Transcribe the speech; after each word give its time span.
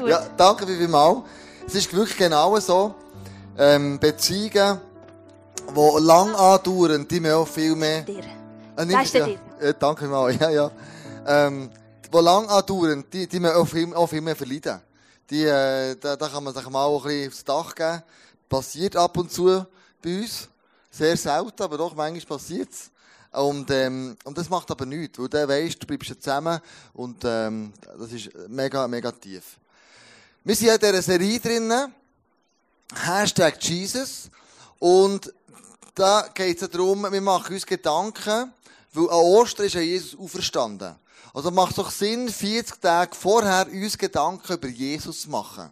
gut. 0.00 0.08
Ja, 0.10 0.26
danke 0.36 0.66
vielmals. 0.66 1.18
Es 1.66 1.74
ist 1.74 1.92
wirklich 1.94 2.16
genau 2.16 2.58
so. 2.58 2.94
Ähm, 3.56 3.98
Beziehungen, 3.98 4.80
die 5.68 6.00
lang 6.00 6.34
andauern, 6.34 7.06
die 7.06 7.20
mir 7.20 7.36
auch 7.36 7.48
viel 7.48 7.76
mehr... 7.76 8.02
Dir. 8.02 8.24
Äh, 8.76 8.86
Das 8.86 9.04
ist 9.04 9.14
ja, 9.14 9.26
dir. 9.26 9.38
äh, 9.60 9.74
danke 9.78 10.06
mal, 10.06 10.34
ja, 10.40 10.50
ja. 10.50 10.70
Ähm, 11.26 11.70
die 12.12 12.18
lang 12.18 12.48
andauern, 12.48 13.04
die, 13.12 13.26
die 13.26 13.40
mir 13.40 13.56
auch 13.56 13.66
viel, 13.66 13.94
auch 13.94 14.06
viel 14.06 14.20
mehr 14.20 14.36
verleiden. 14.36 14.80
Die, 15.28 15.44
äh, 15.44 15.96
da, 15.96 16.16
da 16.16 16.28
kann 16.28 16.42
man 16.42 16.54
sich 16.54 16.68
mal 16.68 16.84
auch 16.84 17.04
ein 17.04 17.08
bisschen 17.08 17.28
aufs 17.28 17.44
Dach 17.44 17.74
geben. 17.74 18.02
Passiert 18.48 18.96
ab 18.96 19.16
und 19.16 19.30
zu 19.30 19.64
bei 20.02 20.20
uns. 20.20 20.48
Sehr 20.90 21.16
selten, 21.16 21.62
aber 21.62 21.78
doch, 21.78 21.94
manchmal 21.94 22.38
passiert's. 22.38 22.90
Und, 23.32 23.70
ähm, 23.70 24.16
und 24.24 24.36
das 24.36 24.48
macht 24.48 24.70
aber 24.72 24.86
nichts, 24.86 25.18
weil 25.20 25.28
dann 25.28 25.48
weisst, 25.48 25.80
du 25.80 25.86
bleibst 25.86 26.08
ja 26.10 26.18
zusammen 26.18 26.58
und 26.94 27.22
ähm, 27.24 27.72
das 27.96 28.10
ist 28.12 28.30
mega, 28.48 28.88
mega 28.88 29.12
tief. 29.12 29.60
Wir 30.42 30.56
sind 30.56 30.68
in 30.68 30.78
dieser 30.78 31.02
Serie 31.02 31.38
drinnen, 31.38 31.94
Hashtag 32.94 33.62
Jesus, 33.62 34.30
und 34.78 35.30
da 35.94 36.30
geht 36.32 36.62
es 36.62 36.70
darum, 36.70 37.02
wir 37.12 37.20
machen 37.20 37.52
uns 37.52 37.66
Gedanken, 37.66 38.50
weil 38.94 39.04
an 39.10 39.16
Ostern 39.16 39.66
ist 39.66 39.74
ja 39.74 39.82
Jesus 39.82 40.18
auferstanden. 40.18 40.96
Also 41.34 41.50
macht 41.50 41.72
es 41.72 41.76
doch 41.76 41.90
Sinn, 41.90 42.30
40 42.30 42.80
Tage 42.80 43.14
vorher 43.14 43.66
uns 43.70 43.98
Gedanken 43.98 44.54
über 44.54 44.68
Jesus 44.68 45.20
zu 45.20 45.30
machen. 45.30 45.70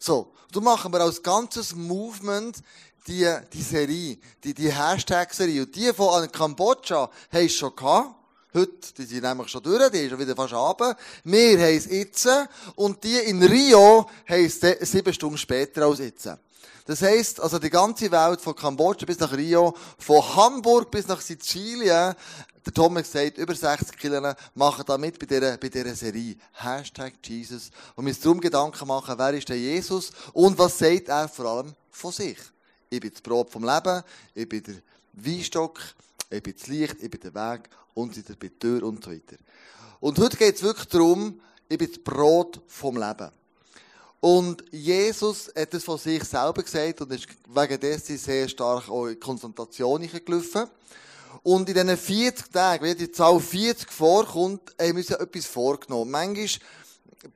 So, 0.00 0.32
du 0.50 0.60
machen 0.60 0.92
wir 0.92 1.00
als 1.00 1.22
ganzes 1.22 1.72
Movement 1.72 2.64
die, 3.06 3.32
die 3.52 3.62
Serie, 3.62 4.18
die, 4.42 4.54
die 4.54 4.72
Hashtag-Serie. 4.72 5.62
Und 5.62 5.76
die 5.76 5.92
von 5.92 6.32
Kambodscha 6.32 7.08
haben 7.32 7.46
es 7.46 7.54
schon 7.54 7.76
gehabt. 7.76 8.12
Heute, 8.56 8.92
die 8.96 9.04
sind 9.04 9.24
nämlich 9.24 9.48
schon 9.48 9.64
durch, 9.64 9.90
die 9.90 9.98
ist 9.98 10.10
schon 10.10 10.18
wieder 10.20 10.36
fast 10.36 10.54
runter. 10.54 10.96
Wir 11.24 11.58
haben 11.58 11.76
es 11.76 11.86
jetzt. 11.86 12.28
Und 12.76 13.02
die 13.02 13.16
in 13.16 13.42
Rio 13.42 14.08
haben 14.28 14.44
es 14.44 14.60
sieben 14.60 15.12
Stunden 15.12 15.38
später 15.38 15.86
als 15.86 15.98
jetzt. 15.98 16.30
Das 16.86 17.02
heisst, 17.02 17.40
also 17.40 17.58
die 17.58 17.68
ganze 17.68 18.12
Welt 18.12 18.40
von 18.40 18.54
Kambodscha 18.54 19.06
bis 19.06 19.18
nach 19.18 19.32
Rio, 19.32 19.74
von 19.98 20.36
Hamburg 20.36 20.88
bis 20.92 21.08
nach 21.08 21.20
Sizilien, 21.20 22.14
der 22.64 22.72
Tom 22.72 22.96
hat 22.96 23.02
gesagt, 23.04 23.38
über 23.38 23.56
60 23.56 23.98
Kilometer 23.98 24.36
machen 24.54 24.84
da 24.86 24.96
mit 24.98 25.18
bei 25.18 25.26
dieser, 25.26 25.56
bei 25.56 25.68
dieser 25.68 25.94
Serie. 25.96 26.36
Hashtag 26.52 27.14
Jesus. 27.24 27.70
Und 27.96 28.06
wir 28.06 28.12
uns 28.12 28.20
darum 28.20 28.40
Gedanken 28.40 28.86
machen, 28.86 29.18
wer 29.18 29.34
ist 29.34 29.48
der 29.48 29.58
Jesus 29.58 30.12
und 30.32 30.56
was 30.56 30.78
sagt 30.78 31.08
er 31.08 31.28
vor 31.28 31.46
allem 31.46 31.74
von 31.90 32.12
sich. 32.12 32.38
Ich 32.88 33.00
bin 33.00 33.10
das 33.10 33.20
Brot 33.20 33.50
vom 33.50 33.64
Leben, 33.64 34.04
ich 34.32 34.48
bin 34.48 34.62
der 34.62 34.76
Weinstock, 35.12 35.80
ich 36.30 36.42
bin 36.42 36.54
das 36.56 36.68
Licht, 36.68 37.02
ich 37.02 37.10
bin 37.10 37.20
der 37.20 37.34
Weg 37.34 37.68
und 37.94 38.16
ich 38.16 38.24
bin 38.24 38.50
die 38.50 38.58
Tür 38.58 38.82
und 38.82 39.04
so 39.04 39.10
weiter. 39.10 39.36
Und 40.00 40.18
heute 40.18 40.36
geht 40.36 40.56
es 40.56 40.62
wirklich 40.62 40.88
darum, 40.88 41.40
ich 41.68 41.78
bin 41.78 41.88
das 41.88 41.98
Brot 41.98 42.60
vom 42.66 42.96
Leben. 42.96 43.30
Und 44.20 44.64
Jesus 44.70 45.52
hat 45.54 45.74
es 45.74 45.84
von 45.84 45.98
sich 45.98 46.24
selber 46.24 46.62
gesagt 46.62 47.00
und 47.02 47.12
ist 47.12 47.26
wegen 47.46 47.80
dessen 47.80 48.16
sehr 48.16 48.48
stark 48.48 48.88
auch 48.88 49.06
in 49.06 49.20
Konfrontation 49.20 50.00
gelaufen. 50.00 50.66
Und 51.42 51.68
in 51.68 51.74
diesen 51.74 51.96
40 51.96 52.50
Tagen, 52.50 52.84
wenn 52.84 52.96
die 52.96 53.12
Zahl 53.12 53.38
40 53.38 53.90
vorkommt, 53.90 54.74
haben 54.80 54.92
wir 54.92 54.96
uns 54.96 55.08
ja 55.08 55.20
etwas 55.20 55.44
vorgenommen. 55.44 56.10
Manchmal 56.10 56.48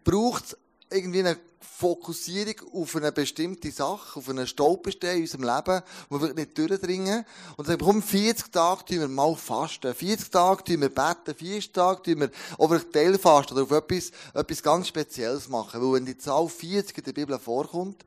braucht 0.02 0.44
es 0.46 0.56
irgendwie 0.90 1.20
eine 1.20 1.38
Fokussierung 1.78 2.56
auf 2.72 2.96
eine 2.96 3.12
bestimmte 3.12 3.70
Sache, 3.70 4.18
auf 4.18 4.28
einen 4.28 4.48
Stolperstein 4.48 5.18
in 5.18 5.22
unserem 5.22 5.44
Leben, 5.44 5.80
wo 6.08 6.20
wir 6.20 6.34
nicht 6.34 6.58
durchdringen. 6.58 7.24
Und 7.56 7.66
sagen, 7.68 7.80
komm, 7.84 8.02
40 8.02 8.50
Tage 8.50 8.84
tun 8.84 8.98
wir 8.98 9.06
mal 9.06 9.36
fasten. 9.36 9.94
40 9.94 10.28
Tage 10.28 10.64
tun 10.64 10.80
wir 10.80 10.88
beten. 10.88 11.36
40 11.36 11.72
Tage 11.72 12.02
tun 12.02 12.20
wir 12.22 12.30
auf 12.58 12.84
Teilfasten 12.92 13.56
oder 13.56 13.62
auf 13.62 13.70
etwas, 13.70 14.10
etwas 14.34 14.60
ganz 14.60 14.88
Spezielles 14.88 15.48
machen. 15.48 15.80
Weil 15.80 15.92
wenn 15.92 16.06
die 16.06 16.18
Zahl 16.18 16.48
40 16.48 16.98
in 16.98 17.04
der 17.04 17.12
Bibel 17.12 17.38
vorkommt, 17.38 18.04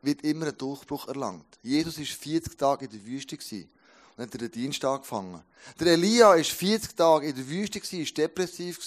wird 0.00 0.22
immer 0.22 0.46
ein 0.46 0.56
Durchbruch 0.56 1.08
erlangt. 1.08 1.58
Jesus 1.60 1.98
war 1.98 2.04
40 2.04 2.56
Tage 2.56 2.84
in 2.84 2.92
der 2.92 3.04
Wüste 3.04 3.36
gewesen. 3.36 3.68
Und 4.16 4.32
hat 4.32 4.40
den 4.40 4.50
Dienst 4.52 4.84
angefangen. 4.84 5.42
Der 5.80 5.88
Elia 5.94 6.28
war 6.28 6.44
40 6.44 6.94
Tage 6.94 7.26
in 7.26 7.34
der 7.34 7.48
Wüste 7.48 7.80
ist 7.80 8.16
depressiv 8.16 8.78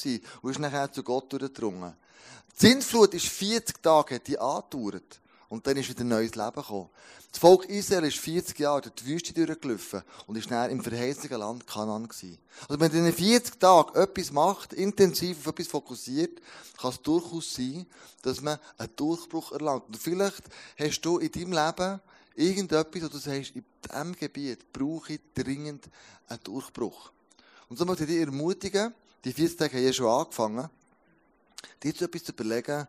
und 0.42 0.52
ist 0.52 0.60
nachher 0.60 0.90
zu 0.90 1.04
Gott 1.04 1.34
durchgedrungen. 1.34 1.96
Die 2.60 2.68
Sintflut 2.68 3.14
ist 3.14 3.28
40 3.28 3.82
Tage, 3.82 4.20
die 4.20 4.38
angedauert. 4.38 5.20
Und 5.50 5.68
dann 5.68 5.76
ist 5.76 5.90
wieder 5.90 6.02
ein 6.02 6.08
neues 6.08 6.36
Leben 6.36 6.56
gekommen. 6.56 6.90
Das 7.32 7.40
Volk 7.40 7.66
Israel 7.66 8.06
ist 8.06 8.18
40 8.18 8.60
Jahre 8.60 8.82
durch 8.82 8.96
die 8.96 9.06
Wüste 9.06 9.34
durchgelaufen 9.34 10.02
und 10.28 10.38
ist 10.38 10.52
dann 10.52 10.70
im 10.70 10.84
verheißenen 10.84 11.40
Land 11.40 11.66
Kanan 11.66 12.08
gewesen. 12.08 12.38
Also 12.68 12.80
wenn 12.80 12.92
in 12.92 13.06
den 13.06 13.14
40 13.14 13.60
Tagen 13.60 13.98
etwas 13.98 14.32
macht, 14.32 14.74
intensiv 14.74 15.40
auf 15.40 15.48
etwas 15.48 15.68
fokussiert, 15.68 16.42
kann 16.80 16.92
es 16.92 17.02
durchaus 17.02 17.54
sein, 17.54 17.86
dass 18.22 18.42
man 18.42 18.60
einen 18.78 18.96
Durchbruch 18.96 19.54
erlangt. 19.54 19.88
Und 19.88 19.98
vielleicht 19.98 20.44
hast 20.78 21.02
du 21.02 21.20
in 21.20 21.32
deinem 21.32 21.54
Leben 21.54 22.02
irgendetwas, 22.36 23.04
wo 23.04 23.08
du 23.08 23.18
sagst, 23.18 23.56
in 23.56 23.64
diesem 23.86 24.16
Gebiet 24.16 24.72
brauche 24.74 25.14
ich 25.14 25.22
dringend 25.34 25.90
einen 26.28 26.44
Durchbruch. 26.44 27.12
Und 27.70 27.78
so 27.78 27.86
möchte 27.86 28.04
ich 28.04 28.10
dich 28.10 28.20
ermutigen, 28.20 28.94
die 29.24 29.32
40 29.34 29.58
Tage 29.58 29.78
haben 29.78 29.86
ja 29.86 29.94
schon 29.94 30.08
angefangen, 30.08 30.70
dir 31.82 31.96
zu 31.96 32.06
etwas 32.06 32.24
zu 32.24 32.32
überlegen, 32.32 32.88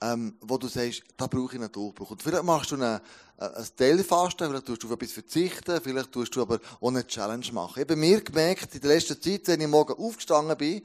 ähm, 0.00 0.36
wo 0.40 0.58
du 0.58 0.68
sagst, 0.68 1.02
da 1.16 1.26
brauche 1.26 1.54
ich 1.54 1.60
einen 1.60 1.72
Durchbruch. 1.72 2.10
Und 2.10 2.22
vielleicht 2.22 2.44
machst 2.44 2.70
du 2.70 2.74
eine, 2.76 3.00
äh, 3.38 3.44
ein 3.44 3.66
Teilfasten, 3.76 4.48
vielleicht 4.48 4.66
tust 4.66 4.82
du 4.82 4.88
auf 4.88 4.92
etwas 4.94 5.12
verzichten, 5.12 5.80
vielleicht 5.82 6.12
tust 6.12 6.34
du 6.36 6.42
aber 6.42 6.60
auch 6.80 6.88
eine 6.88 7.06
Challenge 7.06 7.46
machen. 7.52 7.82
Ich 7.82 7.88
habe 7.88 7.96
mir 7.96 8.20
gemerkt, 8.20 8.74
in 8.74 8.80
der 8.80 8.94
letzten 8.94 9.20
Zeit, 9.20 9.48
wenn 9.48 9.60
ich 9.60 9.68
morgen 9.68 9.94
aufgestanden 9.94 10.56
bin, 10.56 10.82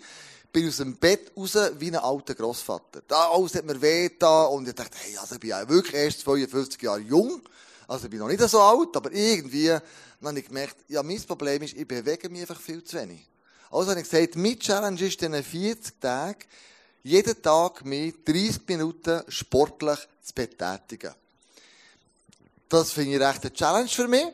bin 0.52 0.64
ich 0.64 0.69
aus 0.69 0.78
dem 0.78 0.97
Bett 0.97 1.31
raus 1.36 1.58
wie 1.80 1.88
ein 1.88 1.96
alter 1.96 2.36
Grossvater. 2.36 3.02
Da 3.08 3.30
alles 3.30 3.56
hat 3.56 3.66
mir 3.66 3.81
weh 3.81 4.09
und 4.50 4.68
ich 4.68 4.75
dachte, 4.75 4.98
hey, 5.03 5.18
also 5.18 5.36
ich 5.36 5.42
bin 5.42 5.52
ja 5.52 5.68
wirklich 5.68 5.96
erst 5.96 6.22
52 6.22 6.81
Jahre 6.81 7.00
jung. 7.00 7.42
Also 7.88 8.06
ich 8.06 8.09
bin 8.09 8.19
noch 8.19 8.28
nicht 8.28 8.42
so 8.50 8.59
alt, 8.59 8.96
aber 8.96 9.12
irgendwie, 9.12 9.72
habe 9.72 10.40
ich 10.40 10.46
gemerkt, 10.46 10.78
ja, 10.88 11.03
mein 11.03 11.22
Problem 11.22 11.62
ist, 11.62 11.75
ich 11.75 11.88
bewege 11.88 12.30
mich 12.30 12.42
einfach 12.42 12.59
viel 12.59 12.84
zu 12.84 12.98
wenig. 12.98 13.28
Also 13.69 13.92
habe 13.92 14.02
ich 14.02 14.09
gesagt, 14.09 14.36
meine 14.36 14.59
Challenge 14.59 15.02
ist, 15.02 15.22
in 15.22 15.31
diesen 15.31 15.44
40 15.44 16.00
Tagen, 16.00 16.40
jeden 17.03 17.41
Tag 17.41 17.85
mehr 17.85 18.12
30 18.25 18.67
Minuten 18.67 19.22
sportlich 19.28 20.00
zu 20.22 20.34
betätigen. 20.34 21.13
Das 22.69 22.91
finde 22.91 23.16
ich 23.16 23.22
recht 23.22 23.41
eine 23.41 23.53
Challenge 23.53 23.89
für 23.89 24.07
mich, 24.07 24.28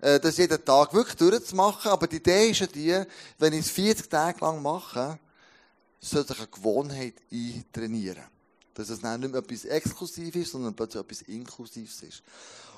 äh, 0.00 0.20
das 0.20 0.36
jeden 0.36 0.62
Tag 0.64 0.92
wirklich 0.92 1.16
durchzumachen. 1.16 1.90
Aber 1.90 2.06
die 2.06 2.16
Idee 2.16 2.50
ist 2.50 2.60
ja 2.60 2.66
die, 2.66 3.02
wenn 3.38 3.52
ich 3.52 3.60
es 3.60 3.70
40 3.70 4.10
Tage 4.10 4.40
lang 4.40 4.60
mache, 4.62 5.18
soll 6.00 6.26
sich 6.26 6.38
eine 6.38 6.48
Gewohnheit 6.48 7.14
eintrainieren. 7.32 8.24
Dass 8.74 8.90
es 8.90 9.02
nicht 9.02 9.18
mehr 9.20 9.34
etwas 9.34 9.64
Exklusives 9.64 10.42
ist, 10.42 10.52
sondern 10.52 10.74
plötzlich 10.74 11.02
etwas 11.02 11.22
Inklusives 11.22 12.02
ist. 12.02 12.22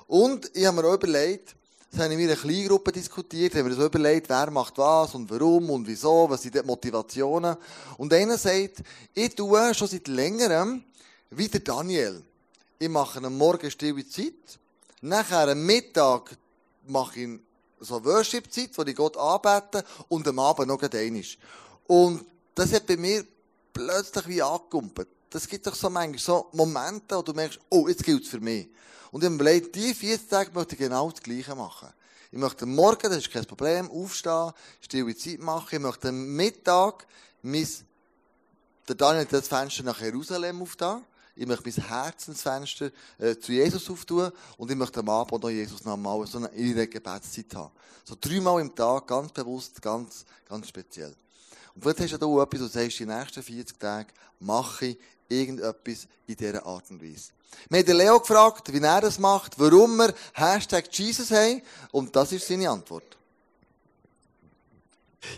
Und 0.07 0.51
ich 0.55 0.65
habe 0.65 0.81
mir 0.81 0.89
auch 0.89 0.95
überlegt, 0.95 1.55
das 1.91 2.01
haben 2.01 2.11
wir 2.11 2.19
in 2.19 2.31
einer 2.31 2.37
Kleingruppe 2.37 2.93
diskutiert, 2.93 3.55
haben 3.55 3.69
wir 3.69 3.75
so 3.75 3.85
überlegt, 3.85 4.29
wer 4.29 4.51
macht 4.51 4.79
was 4.79 5.15
und 5.15 5.29
warum 5.29 5.71
und 5.71 5.87
wieso, 5.87 6.31
was 6.31 6.43
sind 6.43 6.55
die 6.55 6.63
Motivationen. 6.63 7.57
Und 7.97 8.13
einer 8.13 8.39
sagt, 8.39 8.83
ich 9.13 9.35
tue 9.35 9.75
schon 9.75 9.89
seit 9.89 10.07
längerem, 10.07 10.85
wie 11.31 11.49
der 11.49 11.61
Daniel. 11.61 12.23
Ich 12.79 12.89
mache 12.89 13.19
am 13.25 13.37
Morgen 13.37 13.71
stille 13.71 14.09
Zeit, 14.09 14.59
nachher 15.01 15.49
am 15.49 15.67
Mittag 15.67 16.37
mache 16.87 17.21
ich 17.21 17.41
so 17.81 18.05
Worship-Zeit, 18.05 18.71
wo 18.77 18.83
ich 18.83 18.95
Gott 18.95 19.17
anbete 19.17 19.85
und 20.09 20.29
am 20.29 20.39
Abend 20.39 20.69
noch 20.69 20.83
einmal. 20.83 21.25
Und 21.89 22.25
das 22.55 22.73
hat 22.73 22.87
bei 22.87 22.97
mir 22.97 23.25
plötzlich 23.73 24.29
wie 24.29 24.43
angekumpelt. 24.43 25.09
Das 25.31 25.47
gibt 25.47 25.67
doch 25.67 25.75
so 25.75 25.89
manchmal 25.89 26.19
so 26.19 26.49
Momente, 26.53 27.17
wo 27.17 27.23
du 27.23 27.33
merkst, 27.33 27.61
oh, 27.71 27.87
jetzt 27.89 28.05
gilt 28.05 28.25
es 28.25 28.29
für 28.29 28.41
mich. 28.41 28.69
Und 29.13 29.23
ich 29.23 29.27
habe 29.27 29.37
mir 29.37 29.43
überlegt, 29.43 29.75
die 29.75 29.95
40 29.95 30.29
Tage 30.29 30.51
möchte 30.53 30.75
ich 30.75 30.81
genau 30.81 31.11
das 31.11 31.23
Gleiche 31.23 31.55
machen. 31.55 31.89
Ich 32.33 32.39
möchte 32.39 32.67
Morgen, 32.67 33.09
das 33.09 33.19
ist 33.19 33.31
kein 33.31 33.45
Problem, 33.45 33.91
aufstehen, 33.91 34.53
stille 34.81 35.17
Zeit 35.17 35.41
machen. 35.41 35.69
Ich 35.73 35.81
möchte 35.81 36.09
am 36.09 36.37
Mittag 36.37 37.07
mein, 37.43 37.67
der 38.89 38.95
Daniel 38.95 39.23
hat 39.23 39.33
das 39.33 39.49
Fenster 39.49 39.83
nach 39.83 40.01
Jerusalem 40.01 40.63
aufgetan. 40.63 41.05
Ich 41.35 41.47
möchte 41.47 41.71
mein 41.71 41.89
Herzensfenster 41.89 42.91
äh, 43.19 43.37
zu 43.37 43.53
Jesus 43.53 43.89
auftun 43.89 44.31
und 44.59 44.71
ich 44.71 44.77
möchte 44.77 45.01
am 45.01 45.09
Abend 45.09 45.43
noch 45.43 45.51
Jesus 45.51 45.85
nochmal 45.85 46.27
so 46.27 46.39
eine 46.39 46.51
ihre 46.53 46.87
Gebetszeit 46.87 47.55
haben. 47.55 47.73
So 48.05 48.17
dreimal 48.21 48.61
im 48.61 48.75
Tag, 48.75 49.07
ganz 49.07 49.33
bewusst, 49.33 49.81
ganz, 49.81 50.25
ganz 50.49 50.69
speziell. 50.69 51.15
Und 51.75 51.83
vielleicht 51.83 52.01
hast 52.01 52.13
du 52.13 52.19
da 52.19 52.27
auch 52.27 52.43
etwas, 52.43 52.61
wo 52.61 52.65
du 52.65 52.71
sagst, 52.71 52.99
die 52.99 53.07
nächsten 53.07 53.43
40 53.43 53.79
Tage 53.79 54.13
mache 54.39 54.87
ich 54.87 54.99
irgendetwas 55.31 56.07
in 56.27 56.37
dieser 56.37 56.67
Art 56.67 56.91
und 56.91 57.03
Weise. 57.03 57.31
Wir 57.69 57.79
haben 57.79 57.87
den 57.87 57.97
Leo 57.97 58.21
gefragt, 58.21 58.73
wie 58.73 58.81
er 58.81 59.01
das 59.01 59.19
macht, 59.19 59.59
warum 59.59 59.97
wir 59.97 60.15
Hashtag 60.35 60.85
Jesus 60.93 61.31
haben, 61.31 61.63
und 61.93 62.15
das 62.15 62.33
ist 62.33 62.47
seine 62.47 62.71
Antwort. 62.71 63.17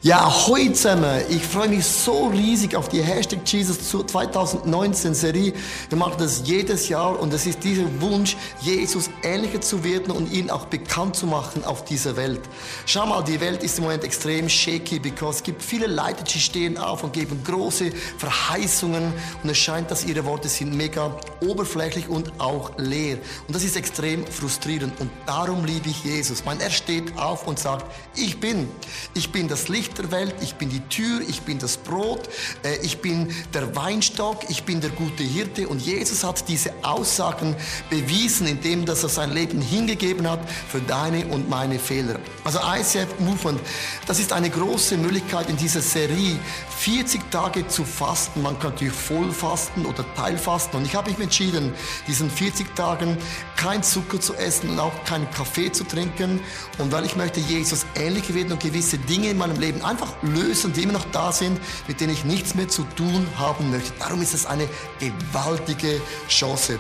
Ja, 0.05 0.49
heute 0.49 0.73
zusammen. 0.73 1.23
Ich 1.29 1.45
freue 1.45 1.69
mich 1.69 1.85
so 1.85 2.27
riesig 2.27 2.75
auf 2.75 2.89
die 2.89 3.01
Hashtag 3.01 3.41
Jesus 3.45 3.89
2019 3.89 5.15
Serie. 5.15 5.53
Wir 5.89 5.99
machen 5.99 6.17
das 6.19 6.43
jedes 6.45 6.89
Jahr 6.89 7.21
und 7.21 7.33
es 7.33 7.47
ist 7.47 7.63
dieser 7.63 7.85
Wunsch, 8.01 8.37
Jesus 8.61 9.11
ähnlicher 9.23 9.61
zu 9.61 9.85
werden 9.85 10.11
und 10.11 10.33
ihn 10.33 10.51
auch 10.51 10.65
bekannt 10.65 11.15
zu 11.15 11.27
machen 11.27 11.63
auf 11.65 11.85
dieser 11.85 12.17
Welt. 12.17 12.41
Schau 12.85 13.07
mal, 13.07 13.23
die 13.23 13.41
Welt 13.41 13.63
ist 13.63 13.79
im 13.79 13.85
Moment 13.85 14.03
extrem 14.03 14.49
shaky, 14.49 14.99
because 14.99 15.37
es 15.37 15.43
gibt 15.45 15.63
viele 15.63 15.87
Leute, 15.87 16.25
die 16.25 16.41
stehen 16.41 16.79
auf 16.79 17.05
und 17.05 17.13
geben 17.13 17.41
große 17.45 17.93
Verheißungen 18.19 19.13
und 19.45 19.51
es 19.51 19.59
scheint, 19.59 19.89
dass 19.91 20.05
ihre 20.05 20.25
Worte 20.25 20.49
sind 20.49 20.77
mega 20.77 21.17
oberflächlich 21.41 22.09
und 22.09 22.41
auch 22.41 22.73
leer. 22.77 23.19
Und 23.47 23.55
das 23.55 23.63
ist 23.63 23.77
extrem 23.77 24.27
frustrierend 24.27 25.01
und 25.01 25.11
darum 25.27 25.65
liebe 25.65 25.91
ich 25.91 26.03
Jesus. 26.03 26.45
Man, 26.45 26.59
er 26.59 26.71
steht 26.71 27.17
auf 27.17 27.47
und 27.47 27.61
sagt, 27.61 27.87
ich 28.17 28.41
bin, 28.41 28.69
ich 29.15 29.31
bin 29.31 29.47
das 29.47 29.69
Licht 29.73 29.97
der 29.97 30.11
Welt, 30.11 30.35
ich 30.43 30.57
bin 30.57 30.69
die 30.69 30.81
Tür, 30.89 31.23
ich 31.27 31.41
bin 31.43 31.59
das 31.59 31.79
Brot, 31.79 32.29
äh, 32.63 32.77
ich 32.83 33.01
bin 33.01 33.35
der 33.55 33.75
Weinstock, 33.75 34.51
ich 34.51 34.65
bin 34.65 34.83
der 34.83 34.91
gute 34.91 35.23
Hirte. 35.23 35.67
Und 35.67 35.81
Jesus 35.81 36.23
hat 36.25 36.47
diese 36.49 36.73
Aussagen 36.83 37.57
bewiesen, 37.89 38.47
indem 38.47 38.85
dass 38.85 39.03
er 39.03 39.09
sein 39.09 39.33
Leben 39.33 39.63
hingegeben 39.63 40.29
hat 40.29 40.41
für 40.69 40.81
deine 40.81 41.27
und 41.27 41.49
meine 41.49 41.79
Fehler. 41.79 42.21
Also 42.45 42.59
ICF 42.59 43.19
Movement, 43.21 43.61
das 44.07 44.19
ist 44.19 44.33
eine 44.33 44.51
große 44.51 44.99
Möglichkeit 44.99 45.49
in 45.49 45.57
dieser 45.57 45.81
Serie, 45.81 46.39
40 46.79 47.31
Tage 47.31 47.67
zu 47.69 47.85
fasten. 47.85 48.43
Man 48.43 48.59
kann 48.59 48.73
natürlich 48.73 48.95
voll 48.95 49.33
fasten 49.33 49.87
oder 49.87 50.05
Teilfasten. 50.15 50.81
Und 50.81 50.87
ich 50.87 50.95
habe 50.95 51.11
mich 51.11 51.19
entschieden, 51.19 51.73
diesen 52.07 52.31
40 52.31 52.75
Tagen 52.75 53.17
kein 53.57 53.83
Zucker 53.83 54.21
zu 54.21 54.35
essen 54.35 54.71
und 54.71 54.81
auch 54.81 55.05
keinen 55.05 55.31
Kaffee 55.31 55.71
zu 55.73 55.85
trinken. 55.85 56.41
Und 56.79 56.93
weil 56.93 57.05
ich 57.07 57.17
möchte 57.17 57.41
Jesus 57.41 57.87
ähnlich 57.95 58.35
werden 58.35 58.53
und 58.53 58.61
gewisse 58.61 58.99
Dinge 58.99 59.31
in 59.31 59.39
meinem 59.39 59.62
Leben 59.63 59.83
einfach 59.85 60.13
lösen, 60.23 60.73
die 60.73 60.83
immer 60.83 60.93
noch 60.93 61.07
da 61.13 61.33
sind, 61.33 61.61
mit 61.87 62.01
denen 62.01 62.13
ich 62.13 62.25
nichts 62.25 62.55
mehr 62.55 62.69
zu 62.69 62.83
tun 62.97 63.27
haben 63.39 63.71
möchte. 63.71 63.93
Darum 63.99 64.21
ist 64.21 64.35
es 64.35 64.45
eine 64.45 64.69
gewaltige 64.99 66.01
Chance. 66.29 66.79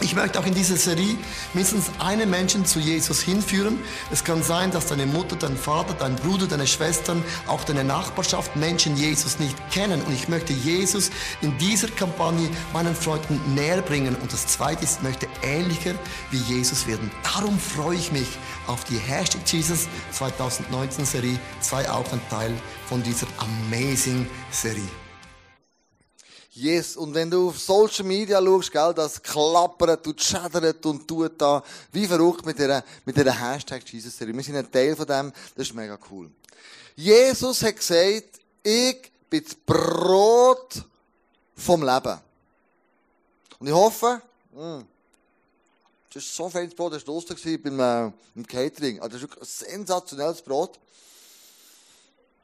Ich 0.00 0.14
möchte 0.16 0.38
auch 0.40 0.46
in 0.46 0.54
dieser 0.54 0.76
Serie 0.76 1.16
mindestens 1.54 1.90
einen 2.00 2.28
Menschen 2.28 2.66
zu 2.66 2.80
Jesus 2.80 3.20
hinführen. 3.20 3.78
Es 4.10 4.24
kann 4.24 4.42
sein, 4.42 4.70
dass 4.70 4.86
deine 4.86 5.06
Mutter, 5.06 5.36
dein 5.36 5.56
Vater, 5.56 5.94
dein 5.94 6.16
Bruder, 6.16 6.46
deine 6.46 6.66
Schwestern, 6.66 7.22
auch 7.46 7.62
deine 7.64 7.84
Nachbarschaft 7.84 8.56
Menschen 8.56 8.96
Jesus 8.96 9.38
nicht 9.38 9.56
kennen. 9.70 10.02
Und 10.02 10.12
ich 10.12 10.28
möchte 10.28 10.52
Jesus 10.52 11.10
in 11.40 11.56
dieser 11.58 11.88
Kampagne 11.88 12.50
meinen 12.72 12.96
Freunden 12.96 13.40
näher 13.54 13.82
bringen. 13.82 14.16
Und 14.16 14.32
das 14.32 14.46
Zweite 14.46 14.84
ist, 14.84 14.98
ich 14.98 15.02
möchte 15.02 15.28
ähnlicher 15.42 15.94
wie 16.30 16.38
Jesus 16.38 16.86
werden. 16.86 17.10
Darum 17.22 17.58
freue 17.58 17.96
ich 17.96 18.10
mich 18.10 18.28
auf 18.66 18.84
die 18.84 18.98
Hashtag 18.98 19.42
Jesus 19.46 19.88
2019 20.10 21.04
Serie. 21.04 21.38
Sei 21.60 21.88
auch 21.88 22.10
ein 22.12 22.20
Teil 22.28 22.52
von 22.86 23.02
dieser 23.02 23.26
Amazing 23.38 24.26
Serie. 24.50 25.01
Yes, 26.54 26.96
und 26.96 27.14
wenn 27.14 27.30
du 27.30 27.48
auf 27.48 27.58
Social 27.58 28.04
Media 28.04 28.42
schaust, 28.42 28.72
gell, 28.72 28.92
das 28.94 29.22
klappert 29.22 30.06
und 30.06 30.20
schädert 30.20 30.84
und 30.84 31.08
tut 31.08 31.40
da, 31.40 31.64
wie 31.92 32.06
verrückt 32.06 32.44
mit 32.44 32.58
dieser, 32.58 32.84
mit 33.06 33.16
dieser 33.16 33.32
Hashtag 33.32 33.82
Jesus 33.88 34.16
Serie. 34.16 34.34
Wir 34.34 34.42
sind 34.42 34.56
ein 34.56 34.70
Teil 34.70 34.94
von 34.94 35.06
dem, 35.06 35.32
das 35.56 35.68
ist 35.68 35.74
mega 35.74 35.98
cool. 36.10 36.30
Jesus 36.94 37.62
hat 37.62 37.76
gesagt, 37.76 38.40
ich 38.62 39.10
bin 39.30 39.42
das 39.42 39.54
Brot 39.54 40.84
vom 41.56 41.82
Leben. 41.82 42.20
Und 43.58 43.66
ich 43.68 43.72
hoffe, 43.72 44.20
mh, 44.54 44.84
das 46.12 46.22
ist 46.22 46.36
so 46.36 46.50
feines 46.50 46.74
Brot, 46.74 46.92
das 46.92 47.06
war 47.06 47.14
lustig 47.14 47.62
beim, 47.62 47.80
äh, 47.80 48.12
beim 48.34 48.46
Catering. 48.46 49.00
Also 49.00 49.16
das 49.16 49.38
ist 49.40 49.64
ein 49.64 49.70
sensationelles 49.70 50.42
Brot. 50.42 50.78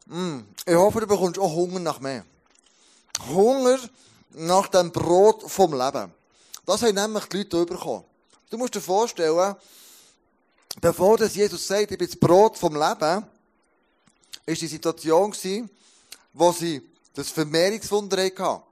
Mm, 0.07 0.39
ich 0.65 0.75
hoffe, 0.75 1.01
du 1.01 1.07
bekommst 1.07 1.39
auch 1.39 1.55
Hunger 1.55 1.81
nach 1.81 2.01
mehr. 2.01 2.25
Hunger 3.27 3.79
nach 4.33 4.69
dem 4.69 4.93
Brot 4.93 5.51
vom 5.51 5.73
Leben. 5.73 6.13
Das 6.67 6.83
haben 6.83 6.95
nämlich 6.95 7.25
die 7.27 7.39
Leute 7.39 7.67
bekommen. 7.67 8.05
Du 8.51 8.59
musst 8.59 8.75
dir 8.75 8.81
vorstellen, 8.81 9.57
bevor 10.81 11.19
das 11.19 11.35
Jesus 11.35 11.67
sagt, 11.67 11.91
ich 11.91 11.99
bin 11.99 12.07
das 12.07 12.17
Brot 12.17 12.57
vom 12.57 12.75
Leben, 12.75 13.27
ist 14.47 14.63
die 14.63 14.67
Situation 14.67 15.31
gewesen, 15.31 15.71
wo 16.33 16.53
sie 16.53 16.83
das 17.15 17.31
Vermehrungswunder 17.31 18.25
hatten. 18.25 18.63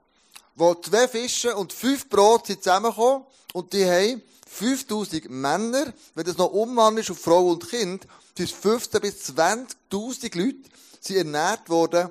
Wo 0.55 0.73
zwei 0.75 1.07
Fische 1.07 1.55
und 1.55 1.73
fünf 1.73 2.09
Brot 2.09 2.47
sind 2.47 2.63
zusammengekommen 2.63 3.23
und 3.53 3.73
die 3.73 3.85
haben 3.85 4.21
5000 4.47 5.29
Männer, 5.29 5.93
wenn 6.15 6.25
das 6.25 6.37
noch 6.37 6.51
umwandelt 6.51 7.11
auf 7.11 7.19
Frau 7.19 7.49
und 7.49 7.69
Kind, 7.69 8.07
sind 8.35 8.51
15 8.51 9.01
bis 9.01 9.29
20.000 9.29 10.37
Leute, 10.37 10.69
sind 10.99 11.17
ernährt 11.17 11.69
worden 11.69 12.09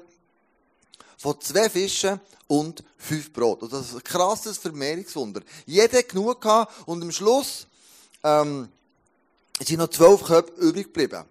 von 1.16 1.40
zwei 1.40 1.68
Fischen 1.68 2.20
und 2.46 2.82
fünf 2.96 3.32
Brot. 3.32 3.62
Also 3.62 3.78
das 3.78 3.88
ist 3.88 3.94
ein 3.94 4.04
krasses 4.04 4.58
Vermehrungswunder. 4.58 5.42
Jeder 5.66 5.98
hat 5.98 6.08
genug 6.08 6.40
gehabt 6.40 6.72
und 6.86 7.02
am 7.02 7.12
Schluss 7.12 7.66
ähm, 8.22 8.68
sind 9.60 9.78
noch 9.78 9.88
zwölf 9.88 10.22
Köpfe 10.24 10.60
übrig 10.60 10.86
geblieben. 10.86 11.24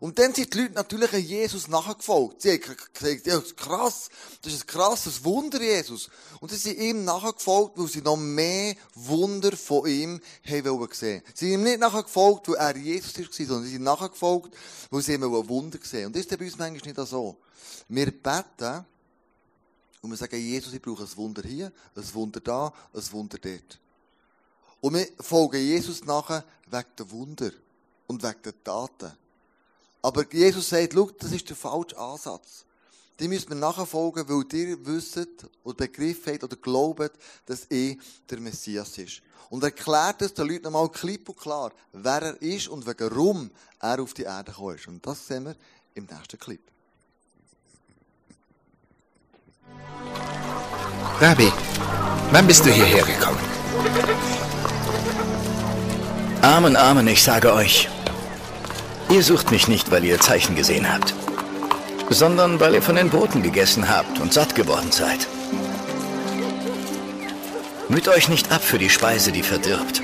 Und 0.00 0.18
dann 0.18 0.34
sind 0.34 0.52
die 0.52 0.58
Leute 0.58 0.74
natürlich 0.74 1.10
Jesus 1.12 1.66
nachgefolgt. 1.68 2.42
Sie 2.42 2.50
haben 2.50 2.60
gesagt, 2.60 3.26
ja, 3.26 3.40
krass, 3.56 4.10
das 4.42 4.52
ist 4.52 4.64
ein 4.64 4.66
krasses 4.66 5.24
Wunder, 5.24 5.62
Jesus. 5.62 6.10
Und 6.40 6.50
sie 6.50 6.58
sind 6.58 6.78
ihm 6.78 7.04
nachgefolgt, 7.06 7.78
weil 7.78 7.88
sie 7.88 8.02
noch 8.02 8.16
mehr 8.16 8.74
Wunder 8.94 9.56
von 9.56 9.86
ihm 9.88 10.20
haben 10.46 10.64
wollen 10.66 10.92
sehen. 10.92 11.22
Sie 11.32 11.46
sind 11.46 11.60
ihm 11.60 11.62
nicht 11.62 11.80
nachgefolgt, 11.80 12.48
weil 12.48 12.56
er 12.56 12.76
Jesus 12.76 13.18
war, 13.18 13.46
sondern 13.46 13.64
sie 13.64 13.70
sind 13.70 13.82
nachgefolgt, 13.82 14.54
weil 14.90 15.00
sie 15.00 15.14
ihm 15.14 15.22
ein 15.22 15.48
Wunder 15.48 15.78
sehen. 15.82 16.08
Und 16.08 16.16
das 16.16 16.26
ist 16.26 16.38
bei 16.38 16.44
uns 16.44 16.58
manchmal 16.58 16.92
nicht 16.92 17.08
so. 17.08 17.38
Wir 17.88 18.10
beten, 18.10 18.84
und 20.04 20.10
wir 20.10 20.18
sagen, 20.18 20.36
Jesus, 20.36 20.74
ich 20.74 20.82
brauche 20.82 21.02
ein 21.02 21.16
Wunder 21.16 21.42
hier, 21.42 21.72
ein 21.96 22.14
Wunder 22.14 22.40
da, 22.40 22.72
ein 22.92 23.12
Wunder 23.12 23.38
dort. 23.38 23.80
Und 24.82 24.94
wir 24.94 25.08
folgen 25.18 25.62
Jesus 25.62 26.04
nachher 26.04 26.44
wegen 26.70 26.88
der 26.98 27.10
Wunder 27.10 27.50
und 28.06 28.22
wegen 28.22 28.42
der 28.42 28.62
Taten. 28.62 29.12
Aber 30.02 30.30
Jesus 30.30 30.68
sagt, 30.68 30.92
schau, 30.92 31.10
das 31.18 31.32
ist 31.32 31.48
der 31.48 31.56
falsche 31.56 31.96
Ansatz. 31.96 32.66
Die 33.18 33.28
müssen 33.28 33.48
wir 33.48 33.56
nachfolgen, 33.56 34.28
weil 34.28 34.44
ihr 34.52 34.84
wisst 34.84 35.26
oder 35.62 35.86
begriffen 35.86 36.34
habt 36.34 36.44
oder 36.44 36.56
glaubt, 36.56 37.12
dass 37.46 37.64
er 37.64 37.96
der 38.28 38.40
Messias 38.40 38.98
ist. 38.98 39.22
Und 39.48 39.64
erklärt 39.64 40.20
es 40.20 40.34
den 40.34 40.48
Leuten 40.48 40.64
nochmal 40.64 40.90
klipp 40.90 41.30
und 41.30 41.38
klar, 41.38 41.72
wer 41.92 42.22
er 42.22 42.42
ist 42.42 42.68
und 42.68 42.84
warum 42.86 43.50
er 43.80 44.02
auf 44.02 44.12
die 44.12 44.24
Erde 44.24 44.52
gekommen 44.52 44.76
ist. 44.76 44.86
Und 44.86 45.06
das 45.06 45.26
sehen 45.26 45.46
wir 45.46 45.56
im 45.94 46.04
nächsten 46.04 46.38
Clip. 46.38 46.73
Rabbi, 51.20 51.52
wann 52.32 52.46
bist 52.46 52.66
du 52.66 52.70
hierher 52.70 53.04
gekommen? 53.04 53.38
Amen, 56.42 56.76
Amen, 56.76 57.06
ich 57.08 57.22
sage 57.22 57.52
euch. 57.52 57.88
Ihr 59.08 59.22
sucht 59.22 59.50
mich 59.50 59.68
nicht, 59.68 59.90
weil 59.90 60.04
ihr 60.04 60.20
Zeichen 60.20 60.56
gesehen 60.56 60.92
habt, 60.92 61.14
sondern 62.10 62.60
weil 62.60 62.74
ihr 62.74 62.82
von 62.82 62.96
den 62.96 63.10
Broten 63.10 63.42
gegessen 63.42 63.88
habt 63.88 64.18
und 64.18 64.32
satt 64.32 64.54
geworden 64.54 64.90
seid. 64.90 65.26
Müht 67.88 68.08
euch 68.08 68.28
nicht 68.28 68.50
ab 68.50 68.62
für 68.62 68.78
die 68.78 68.90
Speise, 68.90 69.30
die 69.30 69.42
verdirbt, 69.42 70.02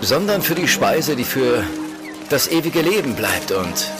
sondern 0.00 0.42
für 0.42 0.54
die 0.54 0.68
Speise, 0.68 1.16
die 1.16 1.24
für 1.24 1.64
das 2.28 2.48
ewige 2.48 2.82
Leben 2.82 3.14
bleibt 3.14 3.52
und 3.52 3.90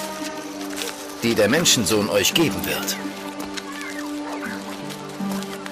die 1.23 1.35
der 1.35 1.49
Menschensohn 1.49 2.09
euch 2.11 2.35
geben 2.35 2.65
wird. 2.67 2.97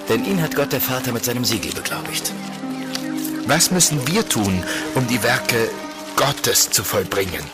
Denn 0.09 0.25
ihn 0.25 0.43
hat 0.43 0.55
Gott 0.55 0.73
der 0.73 0.81
Vater 0.81 1.13
mit 1.13 1.25
seinem 1.25 1.45
Siegel 1.45 1.73
beglaubigt. 1.73 2.33
Was 3.47 3.71
müssen 3.71 4.07
wir 4.07 4.29
tun, 4.29 4.65
um 4.95 5.07
die 5.07 5.23
Werke 5.23 5.71
Gottes 6.17 6.71
zu 6.71 6.83
vollbringen? 6.85 7.45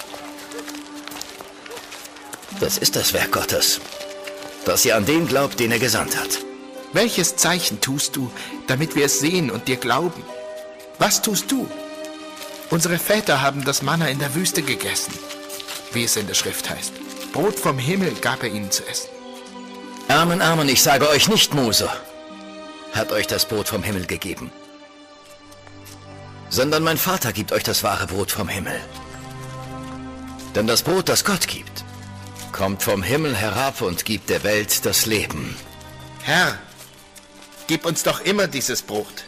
Das 2.60 2.78
ist 2.78 2.96
das 2.96 3.12
Werk 3.12 3.32
Gottes, 3.32 3.80
dass 4.64 4.84
ihr 4.84 4.96
an 4.96 5.06
den 5.06 5.26
glaubt, 5.26 5.58
den 5.60 5.72
er 5.72 5.78
gesandt 5.78 6.16
hat. 6.16 6.38
Welches 6.92 7.36
Zeichen 7.36 7.80
tust 7.80 8.16
du, 8.16 8.30
damit 8.66 8.96
wir 8.96 9.06
es 9.06 9.20
sehen 9.20 9.50
und 9.50 9.68
dir 9.68 9.76
glauben? 9.76 10.22
Was 10.98 11.22
tust 11.22 11.50
du? 11.50 11.68
Unsere 12.68 12.98
Väter 12.98 13.42
haben 13.42 13.64
das 13.64 13.82
Manna 13.82 14.08
in 14.08 14.18
der 14.18 14.34
Wüste 14.34 14.62
gegessen, 14.62 15.14
wie 15.92 16.04
es 16.04 16.16
in 16.16 16.26
der 16.26 16.34
Schrift 16.34 16.68
heißt. 16.68 16.92
Brot 17.32 17.58
vom 17.58 17.78
Himmel 17.78 18.12
gab 18.20 18.42
er 18.42 18.50
ihnen 18.50 18.70
zu 18.70 18.86
essen. 18.86 19.08
Amen, 20.08 20.42
Amen, 20.42 20.68
ich 20.68 20.82
sage 20.82 21.08
euch 21.08 21.28
nicht, 21.28 21.54
Mose, 21.54 21.88
hat 22.92 23.12
euch 23.12 23.26
das 23.26 23.46
Brot 23.46 23.68
vom 23.68 23.82
Himmel 23.82 24.06
gegeben, 24.06 24.50
sondern 26.48 26.82
mein 26.82 26.98
Vater 26.98 27.32
gibt 27.32 27.52
euch 27.52 27.62
das 27.62 27.82
wahre 27.82 28.06
Brot 28.06 28.30
vom 28.32 28.48
Himmel. 28.48 28.80
Denn 30.54 30.66
das 30.66 30.82
Brot, 30.82 31.08
das 31.08 31.24
Gott 31.24 31.46
gibt, 31.46 31.84
kommt 32.52 32.82
vom 32.82 33.02
Himmel 33.02 33.36
herab 33.36 33.80
und 33.80 34.04
gibt 34.04 34.28
der 34.30 34.42
Welt 34.42 34.84
das 34.84 35.06
Leben. 35.06 35.56
Herr, 36.22 36.58
gib 37.68 37.86
uns 37.86 38.02
doch 38.02 38.20
immer 38.20 38.48
dieses 38.48 38.82
Brot. 38.82 39.24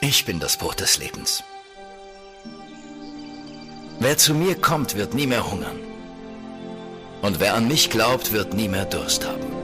Ich 0.00 0.26
bin 0.26 0.38
das 0.38 0.58
Brot 0.58 0.80
des 0.80 0.98
Lebens. 0.98 1.42
Wer 4.00 4.18
zu 4.18 4.34
mir 4.34 4.54
kommt, 4.60 4.96
wird 4.96 5.14
nie 5.14 5.26
mehr 5.26 5.50
hungern. 5.50 5.80
Und 7.22 7.40
wer 7.40 7.54
an 7.54 7.68
mich 7.68 7.88
glaubt, 7.88 8.32
wird 8.32 8.52
nie 8.52 8.68
mehr 8.68 8.84
Durst 8.84 9.24
haben. 9.24 9.63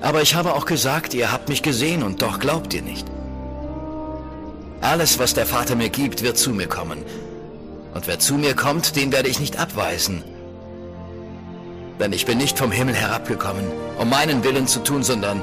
Aber 0.00 0.22
ich 0.22 0.34
habe 0.34 0.54
auch 0.54 0.64
gesagt, 0.64 1.14
ihr 1.14 1.32
habt 1.32 1.48
mich 1.48 1.62
gesehen 1.62 2.02
und 2.02 2.22
doch 2.22 2.38
glaubt 2.38 2.72
ihr 2.74 2.82
nicht. 2.82 3.06
Alles, 4.80 5.18
was 5.18 5.34
der 5.34 5.46
Vater 5.46 5.74
mir 5.74 5.88
gibt, 5.88 6.22
wird 6.22 6.38
zu 6.38 6.50
mir 6.50 6.68
kommen. 6.68 7.04
Und 7.94 8.06
wer 8.06 8.18
zu 8.18 8.34
mir 8.34 8.54
kommt, 8.54 8.94
den 8.94 9.10
werde 9.10 9.28
ich 9.28 9.40
nicht 9.40 9.58
abweisen. 9.58 10.22
Denn 11.98 12.12
ich 12.12 12.26
bin 12.26 12.38
nicht 12.38 12.56
vom 12.56 12.70
Himmel 12.70 12.94
herabgekommen, 12.94 13.64
um 13.98 14.08
meinen 14.08 14.44
Willen 14.44 14.68
zu 14.68 14.80
tun, 14.84 15.02
sondern 15.02 15.42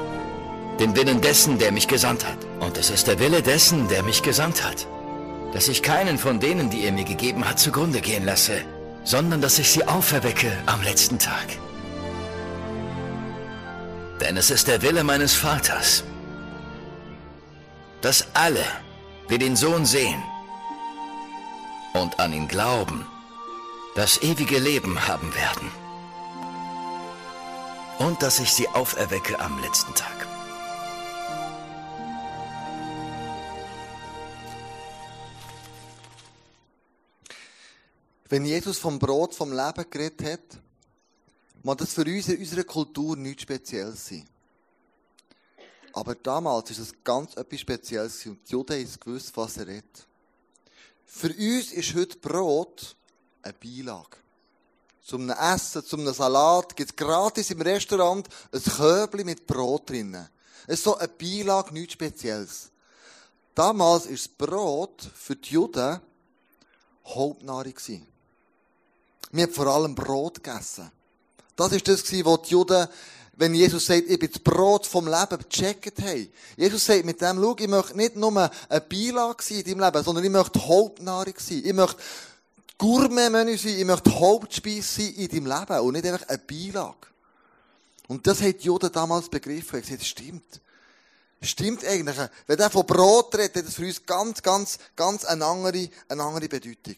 den 0.79 0.95
Willen 0.95 1.19
dessen, 1.19 1.57
der 1.57 1.73
mich 1.73 1.87
gesandt 1.87 2.25
hat. 2.25 2.37
Und 2.59 2.77
es 2.77 2.89
ist 2.89 3.07
der 3.07 3.19
Wille 3.19 3.41
dessen, 3.41 3.89
der 3.89 4.03
mich 4.03 4.23
gesandt 4.23 4.63
hat, 4.63 4.87
dass 5.53 5.67
ich 5.67 5.83
keinen 5.83 6.17
von 6.17 6.39
denen, 6.39 6.69
die 6.69 6.85
er 6.85 6.93
mir 6.93 7.03
gegeben 7.03 7.47
hat, 7.47 7.59
zugrunde 7.59 7.99
gehen 7.99 8.25
lasse, 8.25 8.61
sondern 9.03 9.41
dass 9.41 9.59
ich 9.59 9.69
sie 9.69 9.85
auferwecke 9.85 10.51
am 10.65 10.81
letzten 10.81 11.19
Tag. 11.19 11.45
Denn 14.21 14.37
es 14.37 14.49
ist 14.49 14.67
der 14.67 14.81
Wille 14.81 15.03
meines 15.03 15.33
Vaters, 15.33 16.03
dass 18.01 18.27
alle, 18.33 18.65
die 19.29 19.37
den 19.37 19.55
Sohn 19.55 19.85
sehen 19.85 20.21
und 21.93 22.19
an 22.19 22.31
ihn 22.33 22.47
glauben, 22.47 23.05
das 23.95 24.21
ewige 24.21 24.59
Leben 24.59 25.07
haben 25.07 25.33
werden. 25.35 25.71
Und 27.97 28.21
dass 28.21 28.39
ich 28.39 28.51
sie 28.53 28.67
auferwecke 28.69 29.39
am 29.39 29.61
letzten 29.61 29.93
Tag. 29.95 30.27
Wenn 38.27 38.43
Jesus 38.45 38.79
vom 38.79 38.99
Brot, 38.99 39.33
vom 39.33 39.51
Leben 39.51 39.89
geredet 39.89 40.23
hat, 40.23 40.64
mag 41.65 41.79
das 41.79 41.93
für 41.93 42.05
uns 42.05 42.27
in 42.27 42.37
unserer 42.37 42.63
Kultur 42.63 43.17
nichts 43.17 43.41
Spezielles 43.41 44.07
sein. 44.07 44.29
Aber 45.93 46.13
damals 46.13 46.69
ist 46.69 46.77
es 46.77 46.93
ganz 47.03 47.35
etwas 47.35 47.59
Spezielles 47.59 48.23
und 48.27 48.39
die 48.47 48.51
Juden 48.51 48.77
haben 48.77 48.99
gewusst, 48.99 49.35
was 49.35 49.57
er 49.57 49.67
redet. 49.67 50.07
Für 51.05 51.29
uns 51.29 51.71
ist 51.71 51.95
heute 51.95 52.19
Brot 52.19 52.95
eine 53.41 53.53
Beilage. 53.53 54.17
Zum 55.01 55.27
Essen, 55.29 55.83
zum 55.83 56.13
Salat 56.13 56.75
gibt 56.75 56.91
es 56.91 56.95
gratis 56.95 57.49
im 57.49 57.61
Restaurant 57.61 58.27
ein 58.51 58.61
Köbli 58.61 59.23
mit 59.23 59.47
Brot 59.47 59.89
drinnen. 59.89 60.29
Es 60.67 60.79
ist 60.79 60.83
so 60.83 60.97
eine 60.97 61.07
Beilage, 61.07 61.73
nichts 61.73 61.93
Spezielles. 61.93 62.69
Damals 63.55 64.05
war 64.05 64.11
das 64.11 64.27
Brot 64.27 65.09
für 65.15 65.35
die 65.35 65.53
Juden 65.53 65.99
Hauptnahrung. 67.05 67.75
Wir 69.31 69.43
haben 69.43 69.53
vor 69.53 69.67
allem 69.67 69.95
Brot 69.95 70.43
gegessen. 70.43 70.91
Das 71.55 71.71
ist 71.71 71.87
das, 71.87 72.03
was 72.03 72.41
die 72.43 72.51
Juden, 72.51 72.87
wenn 73.37 73.53
Jesus 73.53 73.85
sagt, 73.85 74.09
ich 74.09 74.19
bin 74.19 74.29
das 74.31 74.39
Brot 74.39 74.85
vom 74.85 75.07
Leben, 75.07 75.43
gecheckt 75.49 76.01
haben. 76.01 76.29
Jesus 76.57 76.85
sagt 76.85 77.05
mit 77.05 77.21
dem, 77.21 77.41
schau, 77.41 77.55
ich 77.57 77.67
möchte 77.67 77.97
nicht 77.97 78.15
nur 78.15 78.51
eine 78.69 78.81
Beilage 78.81 79.43
sein 79.43 79.59
in 79.59 79.63
deinem 79.65 79.79
Leben, 79.81 80.03
sondern 80.03 80.23
ich 80.23 80.31
möchte 80.31 80.67
Hauptnahrung 80.67 81.33
sein. 81.37 81.61
Ich 81.63 81.73
möchte 81.73 82.01
Gourmet-Menü 82.77 83.57
sein, 83.57 83.79
ich 83.79 83.85
möchte 83.85 84.19
Hauptspeise 84.19 84.81
sein 84.81 85.13
in 85.15 85.27
deinem 85.27 85.45
Leben 85.45 85.79
und 85.79 85.93
nicht 85.93 86.05
einfach 86.05 86.27
eine 86.27 86.37
Beilage. 86.39 87.07
Und 88.07 88.27
das 88.27 88.41
hat 88.41 88.61
die 88.61 88.65
Juden 88.65 88.91
damals 88.91 89.29
begriffen. 89.29 89.79
Ich 89.79 89.85
gesagt, 89.85 90.01
das 90.01 90.07
stimmt. 90.07 90.61
Stimmt 91.41 91.85
eigentlich. 91.85 92.17
Wenn 92.47 92.57
der 92.57 92.69
von 92.69 92.85
Brot 92.85 93.35
redet, 93.35 93.57
hat 93.57 93.67
das 93.67 93.75
für 93.75 93.85
uns 93.85 94.05
ganz, 94.05 94.41
ganz, 94.41 94.77
ganz 94.95 95.25
eine 95.25 95.45
andere, 95.45 95.89
eine 96.07 96.23
andere 96.23 96.47
Bedeutung. 96.47 96.95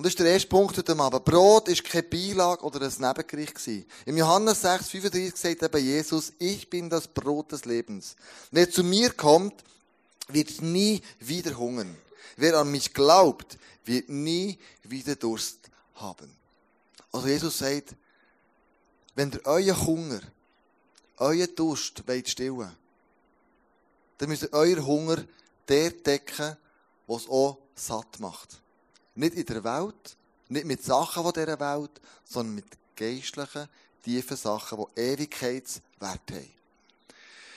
Und 0.00 0.04
das 0.04 0.12
ist 0.12 0.20
der 0.20 0.32
erste 0.32 0.48
Punkt 0.48 0.78
heute 0.78 0.98
Abend. 0.98 1.26
Brot 1.26 1.68
ist 1.68 1.84
keine 1.84 2.04
Beilage 2.04 2.64
oder 2.64 2.80
ein 2.80 3.06
Nebengericht 3.06 3.54
gewesen. 3.54 3.84
Im 4.06 4.16
Johannes 4.16 4.62
6, 4.62 4.88
35 4.88 5.36
sagt 5.36 5.62
eben 5.62 5.84
Jesus, 5.84 6.32
ich 6.38 6.70
bin 6.70 6.88
das 6.88 7.06
Brot 7.06 7.52
des 7.52 7.66
Lebens. 7.66 8.16
Wer 8.50 8.70
zu 8.70 8.82
mir 8.82 9.10
kommt, 9.10 9.62
wird 10.28 10.62
nie 10.62 11.02
wieder 11.18 11.54
hungern. 11.54 11.94
Wer 12.38 12.56
an 12.56 12.70
mich 12.70 12.94
glaubt, 12.94 13.58
wird 13.84 14.08
nie 14.08 14.58
wieder 14.84 15.16
Durst 15.16 15.58
haben. 15.96 16.34
Also 17.12 17.26
Jesus 17.26 17.58
sagt, 17.58 17.94
wenn 19.14 19.30
ihr 19.32 19.44
euren 19.44 19.86
Hunger, 19.86 20.20
euren 21.18 21.54
Durst 21.54 22.08
wollt 22.08 22.26
stillen, 22.26 22.74
dann 24.16 24.30
müsst 24.30 24.44
ihr 24.44 24.52
euren 24.54 24.86
Hunger 24.86 25.24
der 25.68 25.90
decken, 25.90 26.56
was 27.06 27.28
auch 27.28 27.58
satt 27.74 28.18
macht. 28.18 28.62
Nicht 29.14 29.34
in 29.34 29.46
der 29.46 29.64
Welt, 29.64 30.16
nicht 30.48 30.66
mit 30.66 30.82
Sachen 30.82 31.22
von 31.22 31.32
dieser 31.32 31.58
Welt, 31.60 31.90
sondern 32.24 32.56
mit 32.56 32.66
geistlichen, 32.96 33.68
tiefen 34.04 34.36
Sachen, 34.36 34.84
die 34.96 35.00
Ewigkeitswert 35.00 36.30
haben. 36.30 36.50